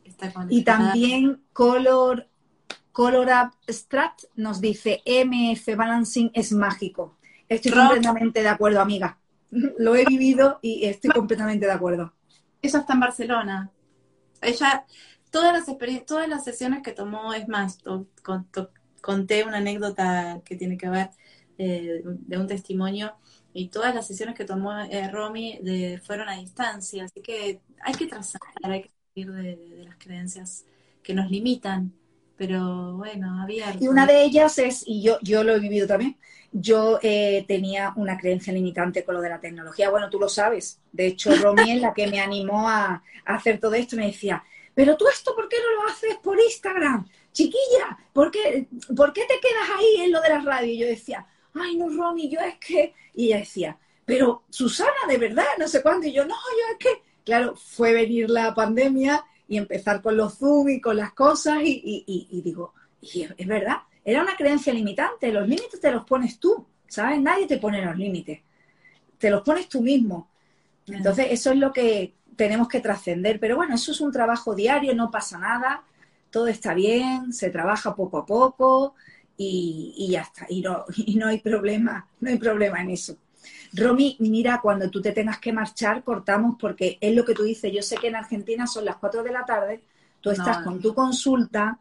[0.05, 2.27] está con Y también Color,
[2.95, 7.17] Color Abstract nos dice, MF Balancing es mágico.
[7.49, 9.19] Estoy completamente de acuerdo, amiga.
[9.51, 12.13] Lo he vivido y estoy completamente de acuerdo.
[12.61, 13.69] Ella está en Barcelona.
[14.41, 14.85] Ella,
[15.29, 17.79] todas las todas las sesiones que tomó, es más,
[19.01, 21.09] conté una anécdota que tiene que ver
[21.57, 23.13] eh, de un testimonio
[23.51, 27.93] y todas las sesiones que tomó eh, Romy de, fueron a distancia, así que hay
[27.93, 30.63] que trazar, hay que salir de, las creencias
[31.03, 31.93] que nos limitan,
[32.37, 33.83] pero bueno, abierto.
[33.83, 36.17] Y una de ellas es, y yo, yo lo he vivido también,
[36.51, 40.79] yo eh, tenía una creencia limitante con lo de la tecnología, bueno, tú lo sabes,
[40.91, 44.95] de hecho Romy es la que me animó a, hacer todo esto, me decía, pero
[44.95, 47.07] tú esto, ¿por qué no lo haces por Instagram?
[47.31, 50.71] Chiquilla, ¿por qué, ¿por qué te quedas ahí en lo de la radio?
[50.71, 52.93] Y yo decía, ay, no, Ronnie, yo es que...
[53.13, 56.07] Y ella decía, pero Susana, de verdad, no sé cuándo.
[56.07, 57.03] Y yo, no, yo es que...
[57.23, 62.41] Claro, fue venir la pandemia y empezar con los Zoom y con las cosas y,
[62.43, 67.19] digo, y es verdad, era una creencia limitante, los límites te los pones tú, ¿sabes?
[67.21, 68.41] Nadie te pone los límites,
[69.17, 70.29] te los pones tú mismo.
[70.87, 74.93] Entonces, eso es lo que tenemos que trascender, pero bueno, eso es un trabajo diario,
[74.93, 75.83] no pasa nada,
[76.29, 78.95] todo está bien, se trabaja poco a poco,
[79.37, 83.17] y, ya está, y no, y no hay problema, no hay problema en eso.
[83.75, 87.71] Romy, mira, cuando tú te tengas que marchar, cortamos porque es lo que tú dices.
[87.73, 89.83] Yo sé que en Argentina son las 4 de la tarde,
[90.21, 91.77] tú estás con tu consulta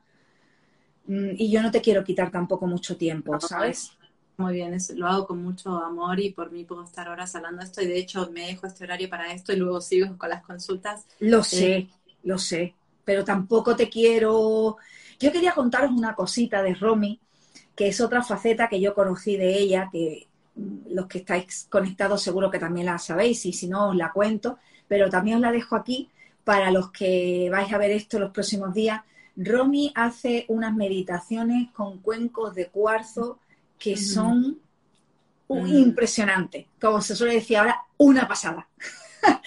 [1.07, 3.93] mm, y yo no te quiero quitar tampoco mucho tiempo, ¿sabes?
[4.37, 7.67] Muy bien, lo hago con mucho amor y por mí puedo estar horas hablando de
[7.67, 10.43] esto y de hecho me dejo este horario para esto y luego sigo con las
[10.43, 11.07] consultas.
[11.21, 11.89] Lo eh, sé,
[12.25, 12.75] lo sé,
[13.05, 14.77] pero tampoco te quiero...
[15.21, 17.21] Yo quería contaros una cosita de Romy
[17.77, 20.27] que es otra faceta que yo conocí de ella, que
[20.57, 24.59] los que estáis conectados seguro que también la sabéis y si no os la cuento,
[24.87, 26.11] pero también os la dejo aquí
[26.45, 29.01] para los que vais a ver esto los próximos días.
[29.37, 33.41] Romy hace unas meditaciones con cuencos de cuarzo
[33.79, 34.59] que son
[35.49, 35.67] mm.
[35.67, 38.69] impresionantes, como se suele decir ahora, una pasada.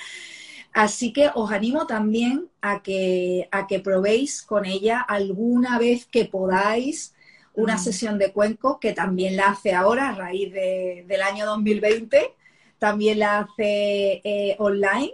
[0.73, 6.25] Así que os animo también a que, a que probéis con ella alguna vez que
[6.25, 7.15] podáis
[7.57, 12.35] una sesión de cuenco que también la hace ahora a raíz del año 2020,
[12.77, 15.11] también la hace eh, online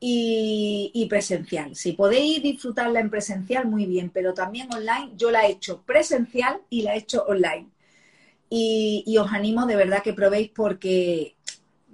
[0.00, 1.76] y, presencial.
[1.76, 6.60] Si podéis disfrutarla en presencial, muy bien, pero también online, yo la he hecho presencial
[6.68, 7.68] y la he hecho online.
[8.50, 11.36] Y, os animo de verdad que probéis porque,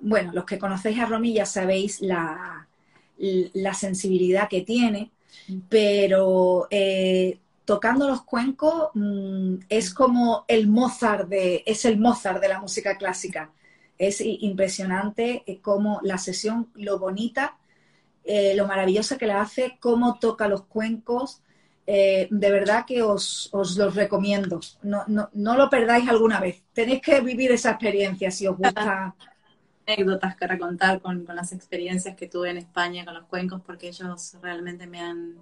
[0.00, 2.66] bueno, los que conocéis a Romy ya sabéis la,
[3.18, 5.10] la sensibilidad que tiene,
[5.68, 7.38] pero eh,
[7.68, 12.96] tocando los cuencos mm, es como el Mozart de, es el Mozart de la música
[12.96, 13.52] clásica.
[13.98, 17.58] Es impresionante eh, cómo la sesión, lo bonita,
[18.24, 21.42] eh, lo maravillosa que la hace, cómo toca los cuencos.
[21.86, 24.60] Eh, de verdad que os, os los recomiendo.
[24.80, 26.62] No, no, no, lo perdáis alguna vez.
[26.72, 29.14] Tenéis que vivir esa experiencia si os gusta.
[29.86, 33.88] Anécdotas para contar con, con las experiencias que tuve en España con los cuencos, porque
[33.88, 35.36] ellos realmente me han,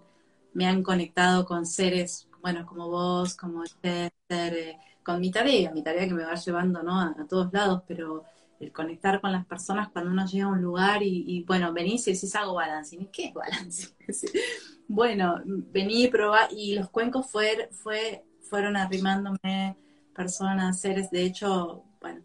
[0.56, 5.82] me han conectado con seres, bueno, como vos, como Esther, eh, con mi tarea, mi
[5.82, 6.98] tarea que me va llevando, ¿no?
[6.98, 8.24] A, todos lados, pero
[8.58, 12.14] el conectar con las personas cuando uno llega a un lugar y, bueno, venís y
[12.14, 13.06] decís hago balancing.
[13.12, 13.90] ¿Qué es balancing?
[14.88, 19.76] bueno, vení, probá, y los cuencos fue, fue, fueron arrimándome
[20.14, 22.22] personas, seres, de hecho, bueno,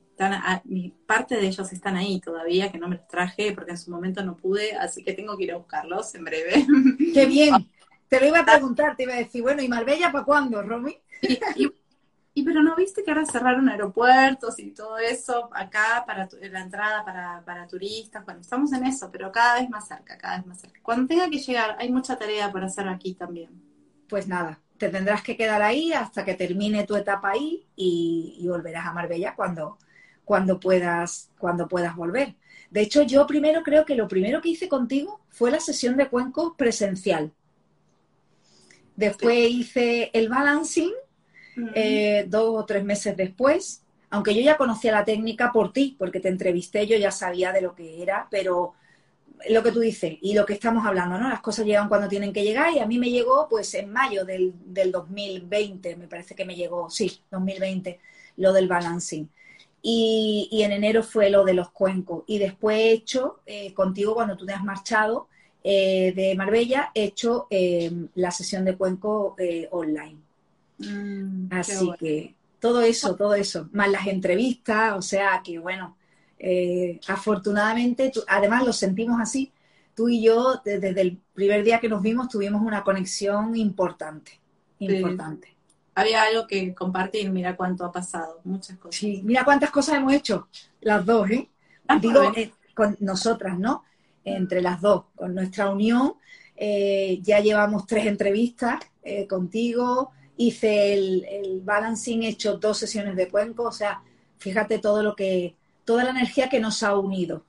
[0.64, 3.92] mi parte de ellos están ahí todavía, que no me los traje porque en su
[3.92, 6.66] momento no pude, así que tengo que ir a buscarlos en breve.
[7.14, 7.70] ¡Qué bien!
[8.12, 10.98] Te lo iba a preguntar, te iba a decir, bueno, ¿y Marbella para cuándo, Romy?
[12.34, 17.06] Y pero no viste que ahora cerraron aeropuertos y todo eso acá para la entrada
[17.06, 18.24] para, para turistas.
[18.26, 20.80] Bueno, estamos en eso, pero cada vez más cerca, cada vez más cerca.
[20.82, 23.50] Cuando tenga que llegar, hay mucha tarea por hacer aquí también.
[24.08, 28.88] Pues nada, te tendrás que quedar ahí hasta que termine tu etapa ahí y, volverás
[28.88, 29.78] a Marbella cuando,
[30.26, 32.36] cuando, puedas, cuando puedas volver.
[32.70, 36.10] De hecho, yo primero creo que lo primero que hice contigo fue la sesión de
[36.10, 37.34] cuencos presencial.
[39.02, 40.92] Después hice el balancing
[41.74, 43.82] eh, dos o tres meses después,
[44.12, 47.62] aunque yo ya conocía la técnica por ti, porque te entrevisté, yo ya sabía de
[47.62, 48.76] lo que era, pero
[49.50, 51.30] lo que tú dices y lo que estamos hablando, ¿no?
[51.30, 54.24] Las cosas llegan cuando tienen que llegar y a mí me llegó pues en mayo
[54.24, 58.00] del, del 2020, me parece que me llegó, sí, 2020,
[58.38, 59.28] lo del balancing.
[59.82, 62.24] Y, en enero fue lo de los cuencos.
[62.28, 65.28] Y después he hecho, eh, contigo cuando tú te has marchado
[65.64, 67.48] eh, de Marbella, he hecho
[68.16, 69.36] la sesión de cuenco
[69.72, 70.18] online.
[70.80, 75.98] Mm, Así que todo eso, todo eso, más las entrevistas, o sea que bueno,
[76.38, 79.52] eh, afortunadamente, además lo sentimos así,
[79.96, 84.40] tú y yo desde, el primer día que nos vimos tuvimos una conexión importante,
[84.80, 85.56] importante.
[85.94, 88.96] Había algo que compartir, mira cuánto ha pasado, muchas cosas.
[88.96, 90.48] Sí, mira cuántas cosas hemos hecho,
[90.82, 91.50] las dos, ¿eh?
[91.88, 93.84] Ah, Digo, eh, con nosotras, ¿no?
[94.24, 96.14] Entre las dos, con nuestra unión,
[96.56, 98.80] eh, ya llevamos tres entrevistas
[99.28, 104.02] contigo, hice el, balancing, he hecho dos sesiones de cuenco, o sea,
[104.38, 105.56] fíjate todo lo que,
[105.86, 107.46] toda la energía que nos ha unido.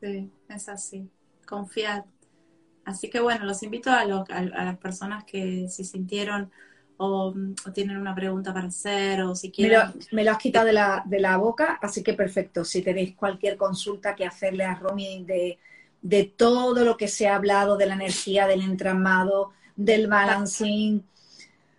[0.00, 1.08] Sí, es así,
[1.46, 2.04] confiar.
[2.84, 6.50] Así que bueno, los invito a, las personas que se sintieron
[6.96, 7.34] o,
[7.72, 9.80] tienen una pregunta para hacer o si quieren...
[10.12, 12.64] Me lo, has quitado de la, de la, boca, así que perfecto.
[12.64, 15.58] Si tenéis cualquier consulta que hacerle a Romy de,
[16.02, 21.04] de todo lo que se ha hablado de la energía, del entramado, del balancing,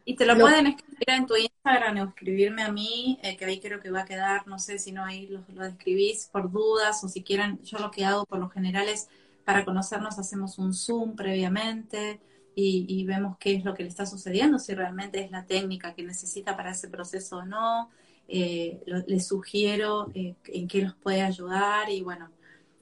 [0.03, 3.59] y te lo, pueden escribir en tu Instagram o escribirme a mí, eh, que ahí
[3.59, 7.03] creo que va a quedar, no sé si no ahí lo, lo describís por dudas
[7.03, 9.07] o si quieren, yo lo que hago por lo general es
[9.45, 12.19] para conocernos hacemos un Zoom previamente
[12.55, 16.03] y, vemos qué es lo que le está sucediendo, si realmente es la técnica que
[16.03, 17.89] necesita para ese proceso o no.
[18.27, 22.29] Eh, les sugiero eh, en qué los puede ayudar y bueno,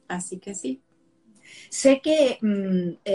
[0.08, 0.82] así que sí.
[1.70, 3.10] Sé que mm,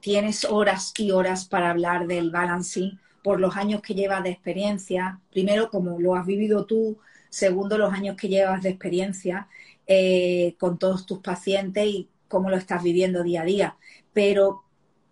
[0.00, 5.20] tienes horas y horas para hablar del balancing por los años que llevas de experiencia,
[5.32, 6.98] primero como lo has vivido tú,
[7.28, 9.48] segundo los años que llevas de experiencia
[9.86, 13.76] eh, con todos tus pacientes y cómo lo estás viviendo día a día.
[14.12, 14.62] Pero,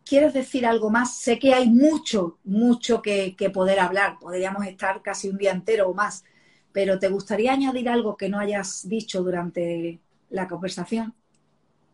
[0.04, 1.18] ¿quieres decir algo más?
[1.18, 5.94] Sé que hay mucho, mucho que, poder hablar, podríamos estar casi un día entero o
[5.94, 6.24] más,
[6.72, 10.00] pero ¿te gustaría añadir algo que no hayas dicho durante
[10.30, 11.14] la conversación?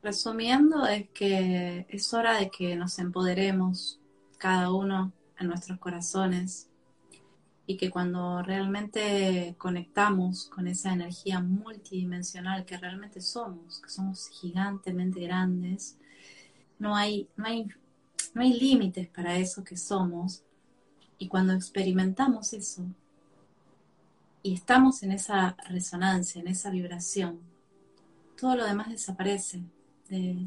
[0.03, 4.01] Resumiendo, es que es hora de que nos empoderemos
[4.39, 6.71] cada uno en nuestros corazones
[7.67, 15.21] y que cuando realmente conectamos con esa energía multidimensional que realmente somos, que somos gigantemente
[15.21, 15.99] grandes,
[16.79, 17.69] no hay, no hay,
[18.35, 20.43] no hay límites para eso que somos.
[21.19, 22.87] Y cuando experimentamos eso
[24.43, 27.41] y estamos en esa resonancia, en esa vibración,
[28.41, 29.63] todo lo demás desaparece,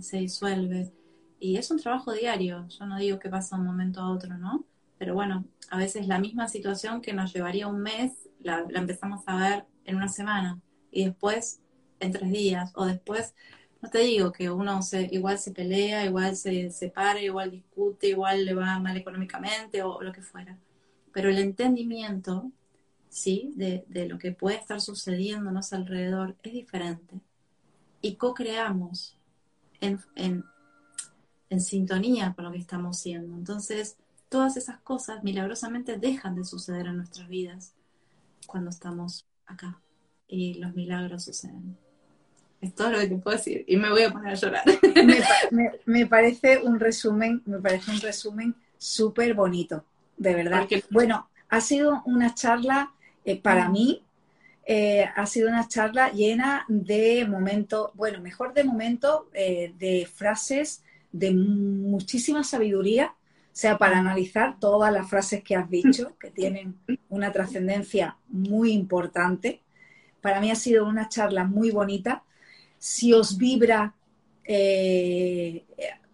[0.02, 0.92] se disuelve.
[1.40, 2.68] Y es un trabajo diario.
[2.68, 4.66] Yo no digo que pasa de un momento a otro, ¿no?
[5.04, 9.36] pero bueno, a veces la misma situación que nos llevaría un mes, la, empezamos a
[9.36, 10.62] ver en una semana
[10.92, 11.60] y después
[12.00, 13.36] en tres días, o después,
[13.82, 18.46] no te digo que uno se, igual se pelea, igual se separa, igual discute, igual
[18.46, 20.58] le va mal económicamente o lo que fuera,
[21.12, 22.50] pero el entendimiento,
[23.10, 23.52] ¿sí?
[23.58, 27.20] De, de lo que puede estar sucediéndonos alrededor es diferente.
[28.00, 29.18] Y co-creamos
[29.84, 30.46] en, en,
[31.50, 33.36] en sintonía con lo que estamos haciendo.
[33.36, 33.98] Entonces,
[34.30, 37.74] todas esas cosas milagrosamente dejan de suceder en nuestras vidas
[38.48, 39.80] cuando estamos acá
[40.28, 41.78] y los milagros suceden.
[42.62, 44.64] Es todo lo que te puedo decir y me voy a poner a llorar.
[45.86, 49.84] Me, parece un resumen, me parece un resumen súper bonito,
[50.18, 50.66] de verdad.
[50.90, 52.94] Bueno, ha sido una charla
[53.26, 54.02] eh, para mí,
[54.66, 60.84] eh, ha sido una charla llena de momentos, bueno, mejor de momentos, eh, de frases
[61.12, 63.14] de muchísima sabiduría
[63.52, 66.76] sea para analizar todas las frases que has dicho, que tienen
[67.10, 69.62] una trascendencia muy importante.
[70.22, 72.24] Para mí ha sido una charla muy bonita.
[72.80, 73.94] Si os vibra
[74.46, 75.66] eh,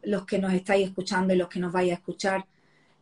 [0.02, 2.46] los que nos estáis escuchando y los que nos vais a escuchar,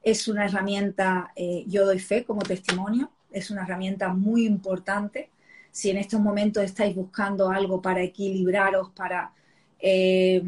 [0.03, 1.33] es una herramienta,
[1.65, 5.29] yo doy fe como testimonio, es una herramienta muy importante.
[5.77, 9.31] Si en estos momentos estáis buscando algo para equilibraros, para
[9.77, 10.41] eh,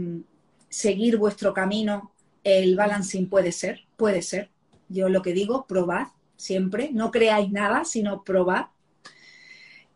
[0.70, 2.14] seguir vuestro camino,
[2.44, 4.50] el balancing puede ser, puede ser.
[4.88, 6.90] Yo lo que digo, probad, siempre.
[6.94, 8.70] No creáis nada, sino probad.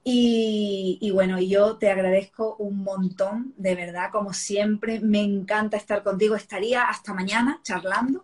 [0.03, 4.99] Y, y, bueno, yo te agradezco un montón, de verdad, como siempre.
[4.99, 6.35] Me encanta estar contigo.
[6.35, 8.23] Estaría hasta mañana charlando.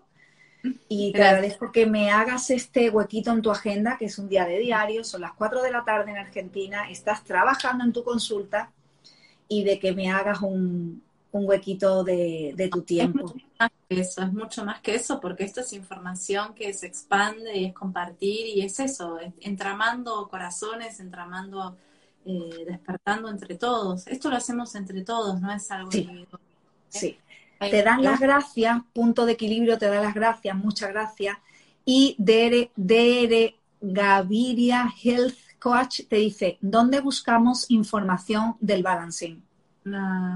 [0.89, 4.45] Y te agradezco que me hagas este huequito en tu agenda, que es un día
[4.45, 8.71] de diario, son las 4 de la tarde en Argentina, estás trabajando en tu consulta
[9.47, 11.01] y de que me hagas un,
[11.31, 13.33] un huequito de, de, tu tiempo.
[13.89, 17.65] Es eso, es mucho más que eso, porque esto es información que se expande y
[17.65, 21.77] es compartir y es eso, entramando corazones, entramando,
[22.25, 24.05] eh, despertando entre todos.
[24.07, 26.27] Esto lo hacemos entre todos, no es algo sí.
[26.89, 27.17] Sí.
[27.59, 31.37] Te dan las gracias, punto de equilibrio, te da las gracias, muchas gracias.
[31.83, 39.43] Y DR, DR Gaviria Health Coach te dice, ¿dónde buscamos información del balancing?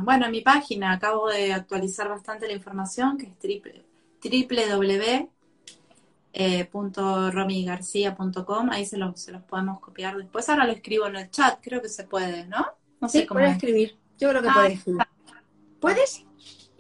[0.04, 3.86] bueno, en mi página acabo de actualizar bastante la información, que es triple,
[6.34, 8.70] www.romigarcia.com.
[8.72, 10.50] Ahí se los, se los podemos copiar después.
[10.50, 12.66] Ahora lo escribo en el chat, creo que se puede, ¿no?
[13.00, 13.42] No sé cómo.
[13.42, 13.96] Puedes escribir.
[14.18, 15.04] Yo creo que ah, puedes escribir.
[15.80, 16.26] ¿Puedes?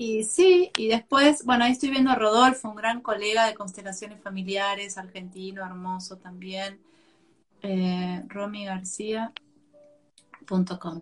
[0.05, 4.21] Y sí, y después, bueno, ahí estoy viendo a Rodolfo, un gran colega de constelaciones
[4.21, 6.77] familiares, argentino, hermoso también.
[7.61, 11.01] Eh, romigarcia.com.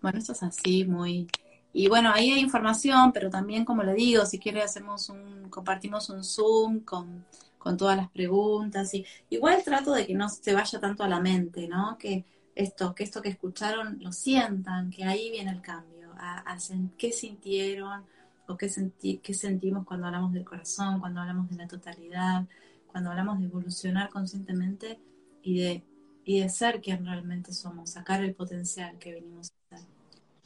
[0.00, 1.28] Bueno, esto es así, muy...
[1.74, 6.08] Y bueno, ahí hay información, pero también, como le digo, si quiere hacemos un, compartimos
[6.08, 7.26] un Zoom con,
[7.58, 8.94] con todas las preguntas.
[8.94, 11.98] Y igual trato de que no se vaya tanto a la mente, ¿no?
[11.98, 16.58] Que esto, que esto que escucharon lo sientan, que ahí viene el cambio, a, a
[16.96, 18.04] qué sintieron
[18.46, 22.46] o qué, senti qué sentimos cuando hablamos del corazón, cuando hablamos de la totalidad,
[22.86, 24.98] cuando hablamos de evolucionar conscientemente
[25.42, 25.84] y de,
[26.24, 29.52] y de ser quien realmente somos, sacar el potencial que venimos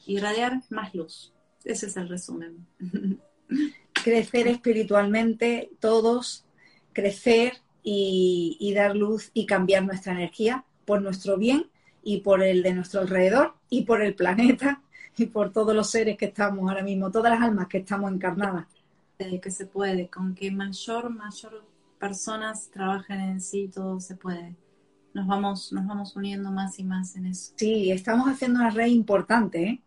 [0.06, 1.32] irradiar más luz.
[1.64, 2.66] Ese es el resumen.
[3.92, 6.44] Crecer espiritualmente todos,
[6.92, 11.70] crecer y, dar luz y cambiar nuestra energía por nuestro bien
[12.02, 14.82] y por el de nuestro alrededor y por el planeta
[15.16, 18.66] y por todos los seres que estamos ahora mismo, todas las almas que estamos encarnadas.
[19.18, 21.64] que se puede, con que mayor, mayor
[21.98, 24.56] personas trabajen en sí, todo se puede
[25.14, 27.52] nos vamos, nos vamos uniendo más y más en eso.
[27.56, 29.80] Sí, estamos haciendo una red importante, ¿eh?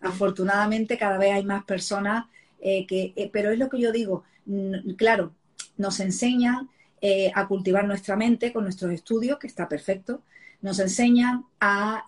[0.00, 2.26] Afortunadamente cada vez hay más personas
[2.60, 4.24] eh, que, eh, pero es lo que yo digo,
[4.96, 5.32] claro,
[5.76, 6.68] nos enseñan
[7.00, 10.22] eh, a cultivar nuestra mente con nuestros estudios, que está perfecto,
[10.60, 12.04] nos enseñan a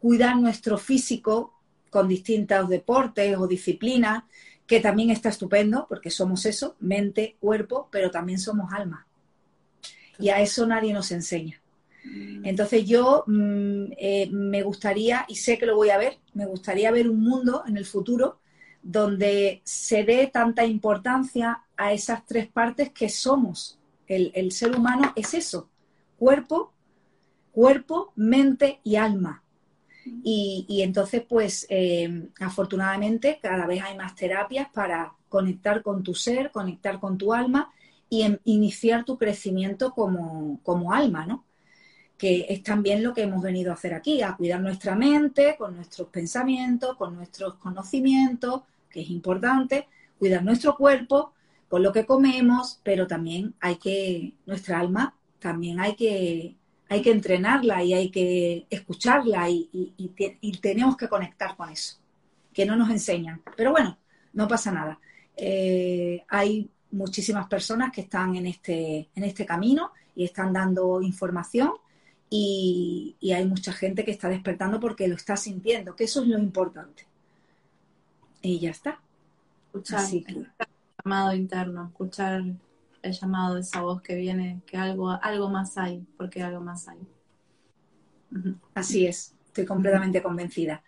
[0.00, 1.54] cuidar nuestro físico
[1.90, 4.24] con distintos deportes o disciplinas,
[4.66, 9.06] que también está estupendo, porque somos eso, mente, cuerpo, pero también somos alma.
[10.18, 11.60] Y a eso nadie nos enseña.
[12.04, 12.44] Mm.
[12.44, 16.90] Entonces yo mm, eh, me gustaría, y sé que lo voy a ver, me gustaría
[16.90, 18.40] ver un mundo en el futuro
[18.82, 23.78] donde se dé tanta importancia a esas tres partes que somos.
[24.06, 25.70] El, ser humano es eso,
[26.18, 26.72] cuerpo,
[27.52, 29.44] cuerpo, mente y alma.
[30.10, 30.20] Mm.
[30.24, 36.50] Y, entonces, pues, eh, afortunadamente, cada vez hay más terapias para conectar con tu ser,
[36.50, 37.72] conectar con tu alma
[38.08, 41.44] y iniciar tu crecimiento como, como alma, ¿no?
[42.20, 45.74] que es también lo que hemos venido a hacer aquí, a cuidar nuestra mente con
[45.74, 49.88] nuestros pensamientos, con nuestros conocimientos, que es importante,
[50.18, 51.32] cuidar nuestro cuerpo
[51.70, 56.56] con lo que comemos, pero también hay que, nuestra alma, también hay que,
[56.90, 61.98] hay que entrenarla y hay que escucharla y, y, tenemos que conectar con eso,
[62.52, 63.40] que no nos enseñan.
[63.56, 63.96] Pero bueno,
[64.32, 64.98] no pasa nada.
[65.36, 71.74] Eh, hay muchísimas personas que están en este, en este camino y están dando información
[72.28, 76.40] y, hay mucha gente que está despertando porque lo está sintiendo, que eso es lo
[76.40, 77.06] importante.
[78.42, 79.00] Y ya está.
[79.66, 80.48] Escuchar el
[81.04, 82.42] llamado interno, escuchar
[83.02, 86.88] el llamado de esa voz que viene, que algo, algo más hay, porque algo más
[86.88, 86.98] hay.
[88.74, 90.82] Así es, estoy completamente convencida.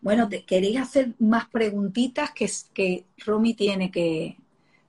[0.00, 4.36] Bueno, ¿queréis hacer más preguntitas que, que Romy tiene que,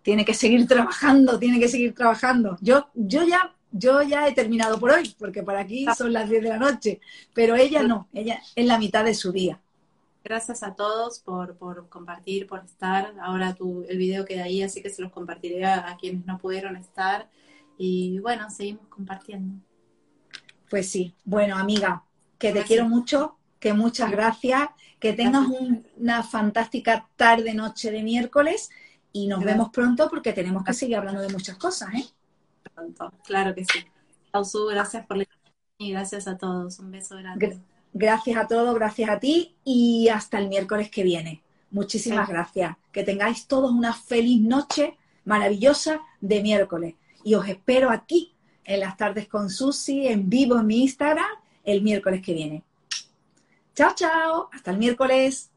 [0.02, 2.58] tiene que seguir trabajando, tiene que seguir trabajando?
[2.62, 6.44] Yo, yo ya yo ya he terminado por hoy, porque para aquí son las 10
[6.44, 7.02] de la noche,
[7.34, 9.60] pero ella no, ella es la mitad de su día.
[10.26, 11.56] Gracias a todos por,
[11.88, 13.14] compartir, por estar.
[13.22, 16.76] Ahora tu, el video queda ahí, así que se los compartiré a, quienes no pudieron
[16.78, 17.30] estar.
[17.78, 19.64] Y bueno, seguimos compartiendo.
[20.68, 22.04] Pues sí, bueno, amiga,
[22.40, 24.68] que te quiero mucho, que muchas gracias,
[25.00, 25.48] que tengas
[25.96, 28.72] una fantástica tarde, noche de miércoles
[29.14, 32.06] y nos vemos pronto porque tenemos que seguir hablando de muchas cosas, ¿eh?
[33.26, 33.86] Claro que sí.
[34.32, 35.26] Pausu, gracias por la
[35.78, 36.80] y gracias a todos.
[36.80, 37.62] Un beso grande.
[37.98, 41.42] Gracias a todos, gracias a ti y hasta el miércoles que viene.
[41.72, 42.76] Muchísimas gracias.
[42.92, 46.96] Que tengáis todos una feliz noche maravillosa de miércoles.
[47.24, 48.34] Y os espero aquí
[48.66, 51.26] en las tardes con Susi en vivo en mi Instagram
[51.64, 52.64] el miércoles que viene.
[53.74, 54.50] Chao, chao.
[54.52, 55.50] Hasta el miércoles.